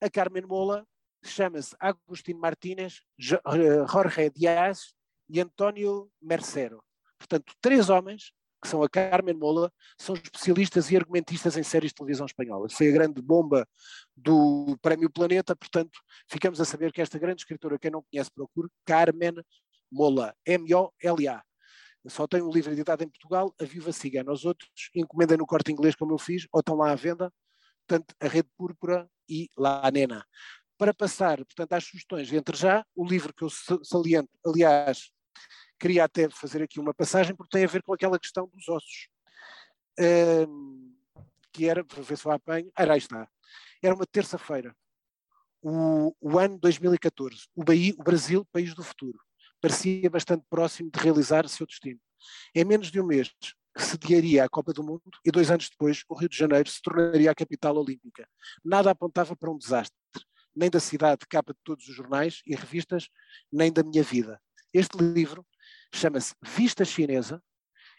A 0.01 0.09
Carmen 0.09 0.47
Mola 0.47 0.87
chama-se 1.25 1.75
Agustín 1.81 2.35
Martínez, 2.35 3.03
eh, 3.19 3.87
Jorge 3.91 4.31
Diaz 4.31 4.95
e 5.29 5.41
António 5.41 6.09
Mercero. 6.23 6.85
Portanto, 7.19 7.53
três 7.61 7.89
homens 7.89 8.33
que 8.65 8.71
são 8.71 8.83
a 8.83 8.89
Carmen 8.89 9.35
Mola, 9.35 9.71
são 9.99 10.15
especialistas 10.15 10.91
e 10.91 10.97
argumentistas 10.97 11.55
em 11.59 11.63
séries 11.63 11.91
de 11.91 11.97
televisão 11.97 12.25
espanholas. 12.25 12.73
Foi 12.73 12.89
a 12.89 12.93
grande 12.93 13.21
bomba 13.21 13.69
do 14.17 14.75
Prémio 14.81 15.11
Planeta, 15.11 15.55
portanto, 15.55 16.01
ficamos 16.27 16.59
a 16.63 16.65
saber 16.65 16.91
que 16.91 17.03
esta 17.03 17.19
grande 17.19 17.43
escritora, 17.43 17.79
quem 17.79 17.91
não 17.91 18.03
conhece, 18.11 18.31
procure, 18.31 18.71
Carmen 18.87 19.35
Mola, 19.93 20.35
M-O-L-A. 20.47 21.43
Só 22.09 22.27
tem 22.27 22.41
um 22.41 22.51
livro 22.51 22.73
editado 22.73 23.05
em 23.05 23.09
Portugal, 23.09 23.55
A 23.61 23.65
Viva 23.65 23.93
Cigana. 23.93 24.33
Os 24.33 24.47
outros 24.47 24.71
encomendem 24.95 25.37
no 25.37 25.47
corte 25.47 25.71
inglês, 25.71 25.95
como 25.95 26.15
eu 26.15 26.19
fiz, 26.19 26.47
ou 26.51 26.61
estão 26.61 26.75
lá 26.75 26.91
à 26.91 26.95
venda. 26.95 27.31
Portanto, 27.87 28.15
A 28.19 28.29
Rede 28.29 28.49
Púrpura 28.57 29.07
e 29.29 29.51
La 29.59 29.91
Nena. 29.91 30.25
para 30.79 30.95
passar, 30.95 31.37
portanto, 31.37 31.73
às 31.75 31.85
sugestões, 31.85 32.33
entre 32.33 32.57
já 32.57 32.85
o 32.97 33.07
livro 33.07 33.33
que 33.35 33.45
eu 33.45 33.49
saliento, 33.83 34.31
aliás, 34.45 35.11
queria 35.85 36.05
até 36.05 36.31
fazer 36.31 36.63
aqui 36.63 36.81
uma 36.81 36.95
passagem, 36.95 37.37
porque 37.37 37.59
tem 37.59 37.65
a 37.65 37.69
ver 37.69 37.83
com 37.83 37.93
aquela 37.93 38.19
questão 38.19 38.49
dos 38.49 38.67
ossos, 38.71 39.07
um, 40.49 40.95
que 41.53 41.69
era, 41.69 41.85
para 41.85 42.01
ver 42.01 42.17
se 42.17 42.25
eu 42.25 42.33
apanho, 42.33 42.73
ah, 42.75 42.91
aí 42.91 42.97
está, 42.97 43.29
era 43.83 43.95
uma 43.95 44.07
terça-feira, 44.07 44.75
o, 45.61 46.17
o, 46.19 46.39
ano 46.39 46.59
2014, 46.59 47.49
o, 47.55 47.63
Bahia, 47.63 47.93
o 47.99 48.03
Brasil, 48.03 48.47
país 48.51 48.75
do 48.75 48.83
futuro, 48.83 49.19
parecia 49.61 50.09
bastante 50.09 50.43
próximo 50.49 50.91
de 50.91 50.99
realizar 50.99 51.47
seu 51.51 51.67
destino. 51.67 52.01
Em 52.55 52.65
menos 52.65 52.91
de 52.91 52.99
um 52.99 53.07
mês, 53.07 53.31
que 53.77 53.83
sediaria 53.83 54.43
a 54.43 54.49
Copa 54.49 54.73
do 54.73 54.83
Mundo 54.83 55.03
e 55.23 55.31
dois 55.31 55.51
anos 55.51 55.69
depois 55.69 56.03
o 56.09 56.15
Rio 56.15 56.31
de 56.31 56.37
Janeiro 56.37 56.71
se 56.71 56.81
tornaria 56.81 57.31
a 57.31 57.35
capital 57.35 57.77
olímpica. 57.77 58.27
Nada 58.65 58.91
apontava 58.91 59.37
para 59.37 59.51
um 59.51 59.59
desastre, 59.59 59.95
nem 60.57 60.71
da 60.71 60.81
cidade 60.81 61.27
capa 61.29 61.53
de 61.53 61.61
todos 61.63 61.87
os 61.87 61.95
jornais 61.95 62.41
e 62.47 62.55
revistas, 62.55 63.11
nem 63.53 63.71
da 63.71 63.83
minha 63.83 64.03
vida. 64.03 64.41
Este 64.73 64.97
livro 64.97 65.45
chama-se 65.97 66.35
Vista 66.43 66.85
Chinesa, 66.85 67.43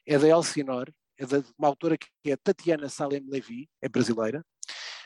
é 0.05 0.17
da 0.17 0.27
Elsinore, 0.27 0.93
é 1.17 1.25
de 1.25 1.43
uma 1.57 1.67
autora 1.67 1.97
que 1.97 2.09
é 2.25 2.35
Tatiana 2.35 2.89
Salem 2.89 3.25
Levy, 3.27 3.69
é 3.81 3.89
brasileira, 3.89 4.43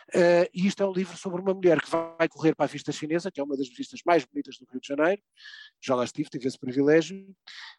Uh, 0.09 0.49
e 0.51 0.65
isto 0.65 0.81
é 0.81 0.85
um 0.87 0.91
livro 0.91 1.15
sobre 1.15 1.39
uma 1.39 1.53
mulher 1.53 1.79
que 1.79 1.89
vai 1.89 2.27
correr 2.27 2.55
para 2.55 2.65
a 2.65 2.67
vista 2.67 2.91
chinesa, 2.91 3.31
que 3.31 3.39
é 3.39 3.43
uma 3.43 3.55
das 3.55 3.67
vistas 3.69 4.01
mais 4.03 4.25
bonitas 4.25 4.57
do 4.57 4.65
Rio 4.71 4.81
de 4.81 4.87
Janeiro, 4.87 5.21
já 5.79 5.93
lá 5.93 6.03
estive, 6.03 6.29
tive 6.29 6.47
esse 6.47 6.57
privilégio, 6.57 7.29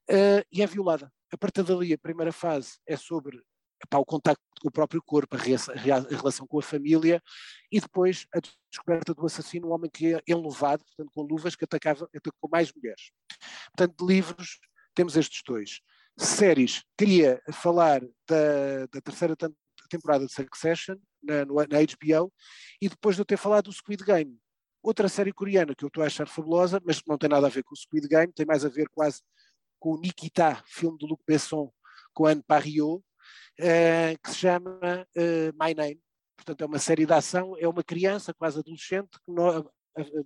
uh, 0.08 0.46
e 0.52 0.62
é 0.62 0.66
violada. 0.66 1.12
A 1.32 1.36
partir 1.36 1.64
dali, 1.64 1.92
a 1.92 1.98
primeira 1.98 2.30
fase 2.30 2.78
é 2.86 2.96
sobre 2.96 3.42
epá, 3.82 3.98
o 3.98 4.04
contacto 4.04 4.42
com 4.60 4.68
o 4.68 4.70
próprio 4.70 5.02
corpo, 5.02 5.34
a, 5.34 5.38
a, 5.38 6.16
relação 6.16 6.46
com 6.46 6.58
a 6.58 6.62
família, 6.62 7.20
e 7.72 7.80
depois 7.80 8.26
a 8.32 8.38
descoberta 8.70 9.12
do 9.12 9.26
assassino, 9.26 9.68
um 9.68 9.72
homem 9.72 9.90
que 9.90 10.14
é 10.14 10.22
enluvado, 10.28 10.84
portanto 10.84 11.10
com 11.12 11.22
luvas, 11.22 11.56
que 11.56 11.64
atacava, 11.64 12.08
atacou 12.14 12.48
mais 12.48 12.72
mulheres. 12.72 13.10
Portanto, 13.74 14.06
livros, 14.06 14.60
temos 15.00 15.16
estes 15.16 15.40
dois. 15.46 15.80
Séries, 16.18 16.84
queria 16.94 17.40
falar 17.50 18.02
da, 18.28 18.84
da 18.92 19.00
terceira 19.00 19.34
temporada 19.88 20.26
de 20.26 20.32
Succession, 20.34 20.96
na, 21.22 21.46
na 21.46 21.54
HBO, 21.64 22.30
e 22.82 22.86
depois 22.86 23.16
de 23.16 23.22
eu 23.22 23.24
ter 23.24 23.38
falado 23.38 23.64
do 23.64 23.72
Squid 23.72 24.04
Game. 24.04 24.38
Outra 24.82 25.08
série 25.08 25.32
coreana 25.32 25.74
que 25.74 25.82
eu 25.82 25.88
estou 25.88 26.02
a 26.02 26.06
achar 26.06 26.28
fabulosa, 26.28 26.82
mas 26.84 27.00
que 27.00 27.08
não 27.08 27.16
tem 27.16 27.30
nada 27.30 27.46
a 27.46 27.50
ver 27.50 27.64
com 27.64 27.72
o 27.72 27.78
Squid 27.78 28.06
Game, 28.08 28.30
tem 28.30 28.44
mais 28.44 28.62
a 28.62 28.68
ver 28.68 28.90
quase 28.90 29.22
com 29.78 29.94
o 29.94 29.98
Nikita, 29.98 30.62
filme 30.66 30.98
do 30.98 31.06
Luc 31.06 31.22
Besson 31.26 31.72
com 32.12 32.26
Anne 32.26 32.42
Parriot, 32.46 32.98
uh, 32.98 34.22
que 34.22 34.30
se 34.30 34.36
chama 34.36 35.06
uh, 35.16 35.64
My 35.64 35.72
Name. 35.74 36.00
Portanto, 36.36 36.60
é 36.60 36.66
uma 36.66 36.78
série 36.78 37.06
de 37.06 37.12
ação, 37.14 37.56
é 37.58 37.66
uma 37.66 37.82
criança 37.82 38.34
quase 38.34 38.58
adolescente 38.58 39.18
que 39.24 39.32
não, 39.32 39.64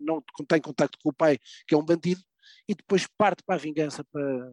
não 0.00 0.20
tem 0.48 0.60
contacto 0.60 0.98
com 1.00 1.10
o 1.10 1.14
pai, 1.14 1.38
que 1.64 1.76
é 1.76 1.78
um 1.78 1.84
bandido, 1.84 2.22
e 2.68 2.74
depois 2.74 3.06
parte 3.06 3.42
para 3.44 3.54
a 3.56 3.58
vingança, 3.58 4.04
para, 4.04 4.52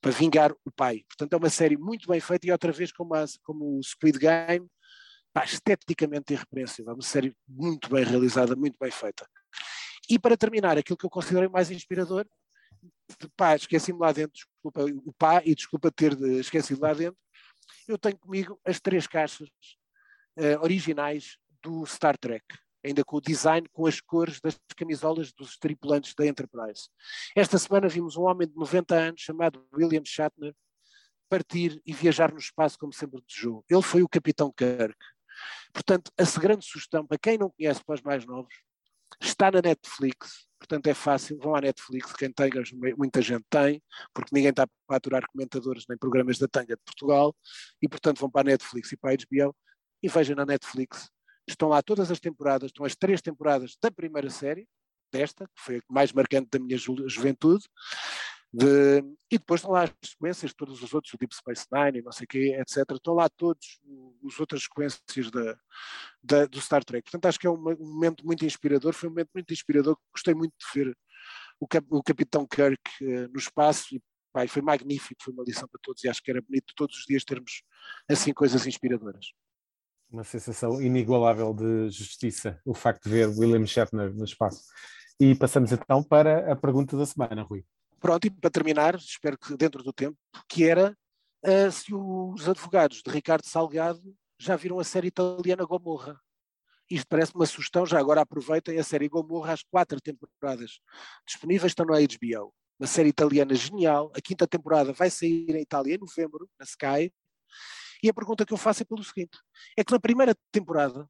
para 0.00 0.10
vingar 0.10 0.52
o 0.64 0.70
pai. 0.70 1.04
Portanto, 1.08 1.32
é 1.32 1.36
uma 1.36 1.50
série 1.50 1.76
muito 1.76 2.08
bem 2.08 2.20
feita 2.20 2.46
e 2.46 2.52
outra 2.52 2.72
vez 2.72 2.92
como, 2.92 3.14
a, 3.14 3.24
como 3.42 3.78
o 3.78 3.82
Squid 3.82 4.18
Game, 4.18 4.66
pá, 5.32 5.44
esteticamente 5.44 6.32
irrepreensível, 6.32 6.94
uma 6.94 7.02
série 7.02 7.34
muito 7.46 7.90
bem 7.90 8.04
realizada, 8.04 8.56
muito 8.56 8.76
bem 8.80 8.90
feita. 8.90 9.28
E 10.08 10.18
para 10.18 10.36
terminar, 10.36 10.76
aquilo 10.78 10.96
que 10.96 11.06
eu 11.06 11.10
considerei 11.10 11.48
mais 11.48 11.70
inspirador, 11.70 12.26
pá, 13.36 13.54
esqueci-me 13.54 13.98
lá 13.98 14.12
dentro, 14.12 14.32
desculpa 14.32 14.84
o 14.84 15.12
pá 15.12 15.42
e 15.44 15.54
desculpa 15.54 15.90
ter 15.90 16.18
esquecido 16.40 16.80
lá 16.80 16.94
dentro, 16.94 17.18
eu 17.86 17.98
tenho 17.98 18.18
comigo 18.18 18.58
as 18.64 18.80
três 18.80 19.06
caixas 19.06 19.48
uh, 20.38 20.62
originais 20.62 21.36
do 21.62 21.84
Star 21.86 22.16
Trek, 22.16 22.44
ainda 22.84 23.04
com 23.04 23.16
o 23.16 23.20
design, 23.20 23.68
com 23.72 23.86
as 23.86 24.00
cores 24.00 24.40
das 24.40 24.58
camisolas 24.76 25.32
dos 25.32 25.56
tripulantes 25.56 26.14
da 26.14 26.26
Enterprise. 26.26 26.88
Esta 27.36 27.58
semana 27.58 27.88
vimos 27.88 28.16
um 28.16 28.22
homem 28.22 28.48
de 28.48 28.54
90 28.54 28.94
anos 28.94 29.20
chamado 29.20 29.66
William 29.72 30.04
Shatner 30.04 30.54
partir 31.28 31.80
e 31.86 31.92
viajar 31.92 32.32
no 32.32 32.38
espaço 32.38 32.76
como 32.78 32.92
sempre 32.92 33.22
desejou. 33.26 33.64
Ele 33.68 33.82
foi 33.82 34.02
o 34.02 34.08
Capitão 34.08 34.52
Kirk. 34.52 34.96
Portanto, 35.72 36.10
a 36.18 36.40
grande 36.40 36.64
sugestão 36.64 37.06
para 37.06 37.18
quem 37.18 37.38
não 37.38 37.50
conhece, 37.50 37.82
para 37.84 37.94
os 37.94 38.02
mais 38.02 38.26
novos, 38.26 38.52
está 39.20 39.50
na 39.50 39.62
Netflix. 39.62 40.46
Portanto, 40.58 40.86
é 40.88 40.94
fácil, 40.94 41.38
vão 41.38 41.54
à 41.54 41.60
Netflix, 41.60 42.12
quem 42.12 42.30
tem, 42.30 42.50
muita 42.96 43.22
gente 43.22 43.44
tem, 43.48 43.82
porque 44.12 44.34
ninguém 44.34 44.50
está 44.50 44.64
a 44.88 44.96
aturar 44.96 45.26
comentadores 45.26 45.84
nem 45.88 45.96
programas 45.96 46.38
da 46.38 46.46
Tanga 46.46 46.76
de 46.76 46.82
Portugal, 46.84 47.34
e 47.80 47.88
portanto 47.88 48.18
vão 48.20 48.30
para 48.30 48.42
a 48.42 48.52
Netflix 48.52 48.92
e 48.92 48.96
para 48.96 49.12
a 49.12 49.16
HBO 49.16 49.56
e 50.02 50.08
vejam 50.08 50.36
na 50.36 50.44
Netflix. 50.44 51.10
Estão 51.52 51.68
lá 51.68 51.82
todas 51.82 52.10
as 52.10 52.20
temporadas, 52.20 52.68
estão 52.68 52.84
as 52.84 52.96
três 52.96 53.20
temporadas 53.20 53.76
da 53.82 53.90
primeira 53.90 54.30
série, 54.30 54.66
desta, 55.12 55.46
que 55.46 55.62
foi 55.62 55.76
a 55.78 55.80
mais 55.88 56.12
marcante 56.12 56.48
da 56.50 56.58
minha 56.58 56.78
ju 56.78 56.96
juventude, 57.08 57.64
de, 58.52 58.98
e 59.30 59.38
depois 59.38 59.60
estão 59.60 59.72
lá 59.72 59.84
as 59.84 59.90
sequências, 60.04 60.52
todos 60.52 60.82
os 60.82 60.92
outros, 60.92 61.14
o 61.14 61.18
Deep 61.18 61.34
Space 61.34 61.66
Nine 61.70 61.98
e 61.98 62.02
não 62.02 62.10
sei 62.10 62.24
o 62.24 62.28
quê, 62.28 62.56
etc. 62.58 62.84
Estão 62.92 63.14
lá 63.14 63.28
todos 63.28 63.80
os 64.22 64.40
outras 64.40 64.64
sequências 64.64 65.30
da, 65.30 65.56
da, 66.22 66.46
do 66.46 66.60
Star 66.60 66.84
Trek. 66.84 67.04
Portanto, 67.04 67.26
acho 67.26 67.38
que 67.38 67.46
é 67.46 67.50
um, 67.50 67.54
um, 67.54 67.94
momento 67.94 68.26
muito 68.26 68.44
inspirador. 68.44 68.92
Foi 68.92 69.08
um 69.08 69.12
momento 69.12 69.30
muito 69.32 69.52
inspirador. 69.52 69.96
Gostei 70.12 70.34
muito 70.34 70.52
de 70.58 70.66
ver 70.74 70.96
o, 71.60 71.66
cap, 71.68 71.86
o 71.90 72.02
Capitão 72.02 72.44
Kirk 72.44 72.82
uh, 73.02 73.28
no 73.32 73.38
espaço 73.38 73.94
e 73.94 74.02
foi 74.48 74.62
magnífico. 74.62 75.22
Foi 75.22 75.32
uma 75.32 75.44
lição 75.44 75.68
para 75.68 75.80
todos 75.80 76.02
e 76.02 76.08
acho 76.08 76.20
que 76.20 76.30
era 76.30 76.42
bonito 76.42 76.74
todos 76.74 76.96
os 76.96 77.04
dias 77.04 77.24
termos 77.24 77.62
assim 78.08 78.32
coisas 78.32 78.66
inspiradoras. 78.66 79.26
Uma 80.10 80.24
sensação 80.24 80.82
inigualável 80.82 81.54
de 81.54 81.88
justiça, 81.90 82.60
o 82.64 82.74
facto 82.74 83.04
de 83.04 83.10
ver 83.10 83.28
William 83.28 83.64
Shatner 83.64 84.12
no 84.12 84.24
espaço. 84.24 84.64
E 85.20 85.34
passamos 85.34 85.70
então 85.70 86.02
para 86.02 86.52
a 86.52 86.56
pergunta 86.56 86.96
da 86.96 87.06
semana, 87.06 87.42
Rui. 87.42 87.64
Pronto, 88.00 88.26
e 88.26 88.30
para 88.30 88.50
terminar, 88.50 88.96
espero 88.96 89.38
que 89.38 89.56
dentro 89.56 89.82
do 89.82 89.92
tempo, 89.92 90.16
que 90.48 90.64
era 90.64 90.96
uh, 91.44 91.70
se 91.70 91.94
os 91.94 92.48
advogados 92.48 93.02
de 93.04 93.10
Ricardo 93.10 93.46
Salgado 93.46 94.02
já 94.38 94.56
viram 94.56 94.80
a 94.80 94.84
série 94.84 95.08
italiana 95.08 95.64
Gomorra. 95.64 96.18
Isto 96.90 97.06
parece 97.06 97.34
uma 97.34 97.46
sugestão, 97.46 97.86
já 97.86 98.00
agora 98.00 98.22
aproveitem 98.22 98.78
a 98.78 98.82
série 98.82 99.08
Gomorra, 99.08 99.52
as 99.52 99.62
quatro 99.62 100.00
temporadas 100.00 100.80
disponíveis 101.26 101.70
estão 101.70 101.86
na 101.86 102.00
HBO. 102.00 102.52
Uma 102.80 102.86
série 102.86 103.10
italiana 103.10 103.54
genial, 103.54 104.10
a 104.16 104.20
quinta 104.20 104.46
temporada 104.46 104.92
vai 104.92 105.10
sair 105.10 105.54
em 105.54 105.60
Itália 105.60 105.94
em 105.94 105.98
novembro, 105.98 106.48
na 106.58 106.64
Sky, 106.64 107.12
e 108.02 108.08
a 108.08 108.14
pergunta 108.14 108.46
que 108.46 108.52
eu 108.52 108.56
faço 108.56 108.82
é 108.82 108.84
pelo 108.84 109.04
seguinte, 109.04 109.38
é 109.76 109.84
que 109.84 109.92
na 109.92 110.00
primeira 110.00 110.34
temporada, 110.52 111.08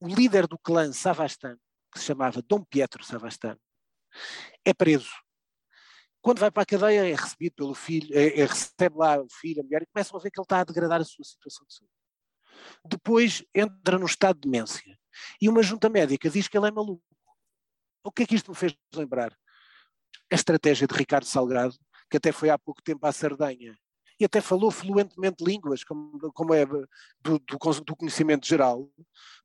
o 0.00 0.08
líder 0.08 0.46
do 0.46 0.58
clã 0.58 0.92
Savastan, 0.92 1.56
que 1.92 1.98
se 1.98 2.06
chamava 2.06 2.42
Dom 2.42 2.64
Pietro 2.64 3.04
Savastan, 3.04 3.56
é 4.64 4.72
preso 4.72 5.10
quando 6.26 6.40
vai 6.40 6.50
para 6.50 6.64
a 6.64 6.66
cadeia 6.66 7.08
é 7.08 7.14
recebido 7.14 7.54
pelo 7.54 7.72
filho, 7.72 8.12
é, 8.12 8.40
é, 8.40 8.46
recebe 8.46 8.96
lá 8.96 9.16
o 9.22 9.28
filho, 9.30 9.60
a 9.60 9.62
mulher, 9.62 9.82
e 9.82 9.86
começam 9.86 10.18
a 10.18 10.20
ver 10.20 10.28
que 10.28 10.40
ele 10.40 10.44
está 10.44 10.58
a 10.58 10.64
degradar 10.64 11.00
a 11.00 11.04
sua 11.04 11.24
situação 11.24 11.64
de 11.68 11.72
saúde. 11.72 11.92
Depois 12.84 13.44
entra 13.54 13.96
no 13.96 14.06
estado 14.06 14.34
de 14.34 14.50
demência. 14.50 14.98
E 15.40 15.48
uma 15.48 15.62
junta 15.62 15.88
médica 15.88 16.28
diz 16.28 16.48
que 16.48 16.58
ele 16.58 16.66
é 16.66 16.70
maluco. 16.72 17.04
O 18.02 18.10
que 18.10 18.24
é 18.24 18.26
que 18.26 18.34
isto 18.34 18.50
me 18.50 18.56
fez 18.56 18.76
lembrar? 18.92 19.38
A 20.28 20.34
estratégia 20.34 20.88
de 20.88 20.94
Ricardo 20.96 21.26
Salgado, 21.26 21.76
que 22.10 22.16
até 22.16 22.32
foi 22.32 22.50
há 22.50 22.58
pouco 22.58 22.82
tempo 22.82 23.06
à 23.06 23.12
Sardenha, 23.12 23.78
e 24.18 24.24
até 24.24 24.40
falou 24.40 24.70
fluentemente 24.70 25.44
línguas, 25.44 25.84
como, 25.84 26.18
como 26.32 26.54
é 26.54 26.64
do, 26.64 26.88
do, 27.20 27.38
do, 27.38 27.96
conhecimento 27.96 28.46
geral. 28.46 28.90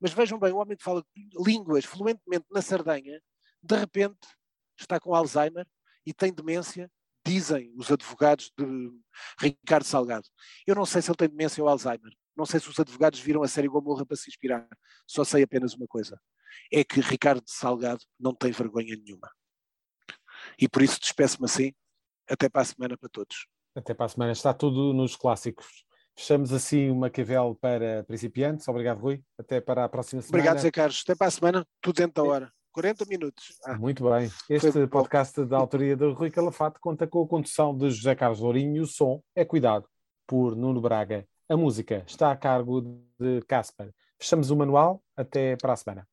Mas 0.00 0.12
vejam 0.12 0.38
bem, 0.38 0.52
um 0.52 0.58
homem 0.58 0.76
que 0.76 0.84
fala 0.84 1.04
línguas 1.44 1.84
fluentemente 1.84 2.46
na 2.50 2.62
Sardenha, 2.62 3.20
de 3.62 3.76
repente 3.76 4.18
está 4.78 4.98
com 4.98 5.14
Alzheimer 5.14 5.66
e 6.06 6.12
tem 6.12 6.32
demência, 6.32 6.90
dizem 7.24 7.72
os 7.76 7.90
advogados 7.90 8.50
de 8.58 8.90
Ricardo 9.38 9.84
Salgado. 9.84 10.26
Eu 10.66 10.74
não 10.74 10.86
sei 10.86 11.02
se 11.02 11.10
ele 11.10 11.16
tem 11.16 11.28
demência 11.28 11.62
ou 11.62 11.68
Alzheimer. 11.68 12.12
Não 12.34 12.46
sei 12.46 12.58
se 12.58 12.68
os 12.68 12.80
advogados 12.80 13.20
viram 13.20 13.42
a 13.42 13.48
série 13.48 13.68
Gomorra 13.68 14.06
para 14.06 14.16
se 14.16 14.28
inspirar. 14.28 14.66
Só 15.06 15.22
sei 15.22 15.42
apenas 15.42 15.74
uma 15.74 15.86
coisa: 15.86 16.18
é 16.72 16.82
que 16.82 17.00
Ricardo 17.00 17.44
Salgado 17.46 18.02
não 18.18 18.34
tem 18.34 18.50
vergonha 18.50 18.96
nenhuma. 18.96 19.30
E 20.58 20.68
por 20.68 20.82
isso 20.82 20.98
despeço-me 20.98 21.44
assim. 21.44 21.72
Até 22.28 22.48
para 22.48 22.62
a 22.62 22.64
semana 22.64 22.96
para 22.96 23.08
todos. 23.08 23.46
Até 23.74 23.94
para 23.94 24.06
a 24.06 24.08
semana. 24.08 24.32
Está 24.32 24.52
tudo 24.52 24.92
nos 24.92 25.16
clássicos. 25.16 25.84
Fechamos 26.14 26.52
assim 26.52 26.90
o 26.90 26.94
Maquiavel 26.94 27.56
para 27.60 28.04
principiantes. 28.04 28.68
Obrigado, 28.68 29.00
Rui. 29.00 29.22
Até 29.38 29.60
para 29.60 29.84
a 29.84 29.88
próxima 29.88 30.20
semana. 30.20 30.38
Obrigado, 30.38 30.62
Zé 30.62 30.70
Carlos. 30.70 31.02
Até 31.04 31.14
para 31.14 31.26
a 31.26 31.30
semana. 31.30 31.66
Tudo 31.80 31.96
dentro 31.96 32.22
da 32.22 32.28
hora. 32.28 32.52
40 32.72 33.04
minutos. 33.06 33.58
Ah, 33.64 33.76
Muito 33.76 34.08
bem. 34.08 34.30
Este 34.48 34.86
podcast 34.86 35.44
da 35.44 35.58
autoria 35.58 35.94
de 35.94 36.10
Rui 36.10 36.30
Calafate 36.30 36.78
conta 36.80 37.06
com 37.06 37.22
a 37.22 37.28
condução 37.28 37.76
de 37.76 37.90
José 37.90 38.14
Carlos 38.14 38.40
Lourinho 38.40 38.76
e 38.76 38.80
o 38.80 38.86
som 38.86 39.22
é 39.34 39.44
cuidado 39.44 39.86
por 40.26 40.56
Nuno 40.56 40.80
Braga. 40.80 41.26
A 41.48 41.56
música 41.56 42.02
está 42.06 42.30
a 42.30 42.36
cargo 42.36 42.80
de 43.18 43.42
Casper. 43.46 43.92
Fechamos 44.18 44.50
o 44.50 44.56
manual. 44.56 45.02
Até 45.16 45.56
para 45.56 45.74
a 45.74 45.76
semana. 45.76 46.08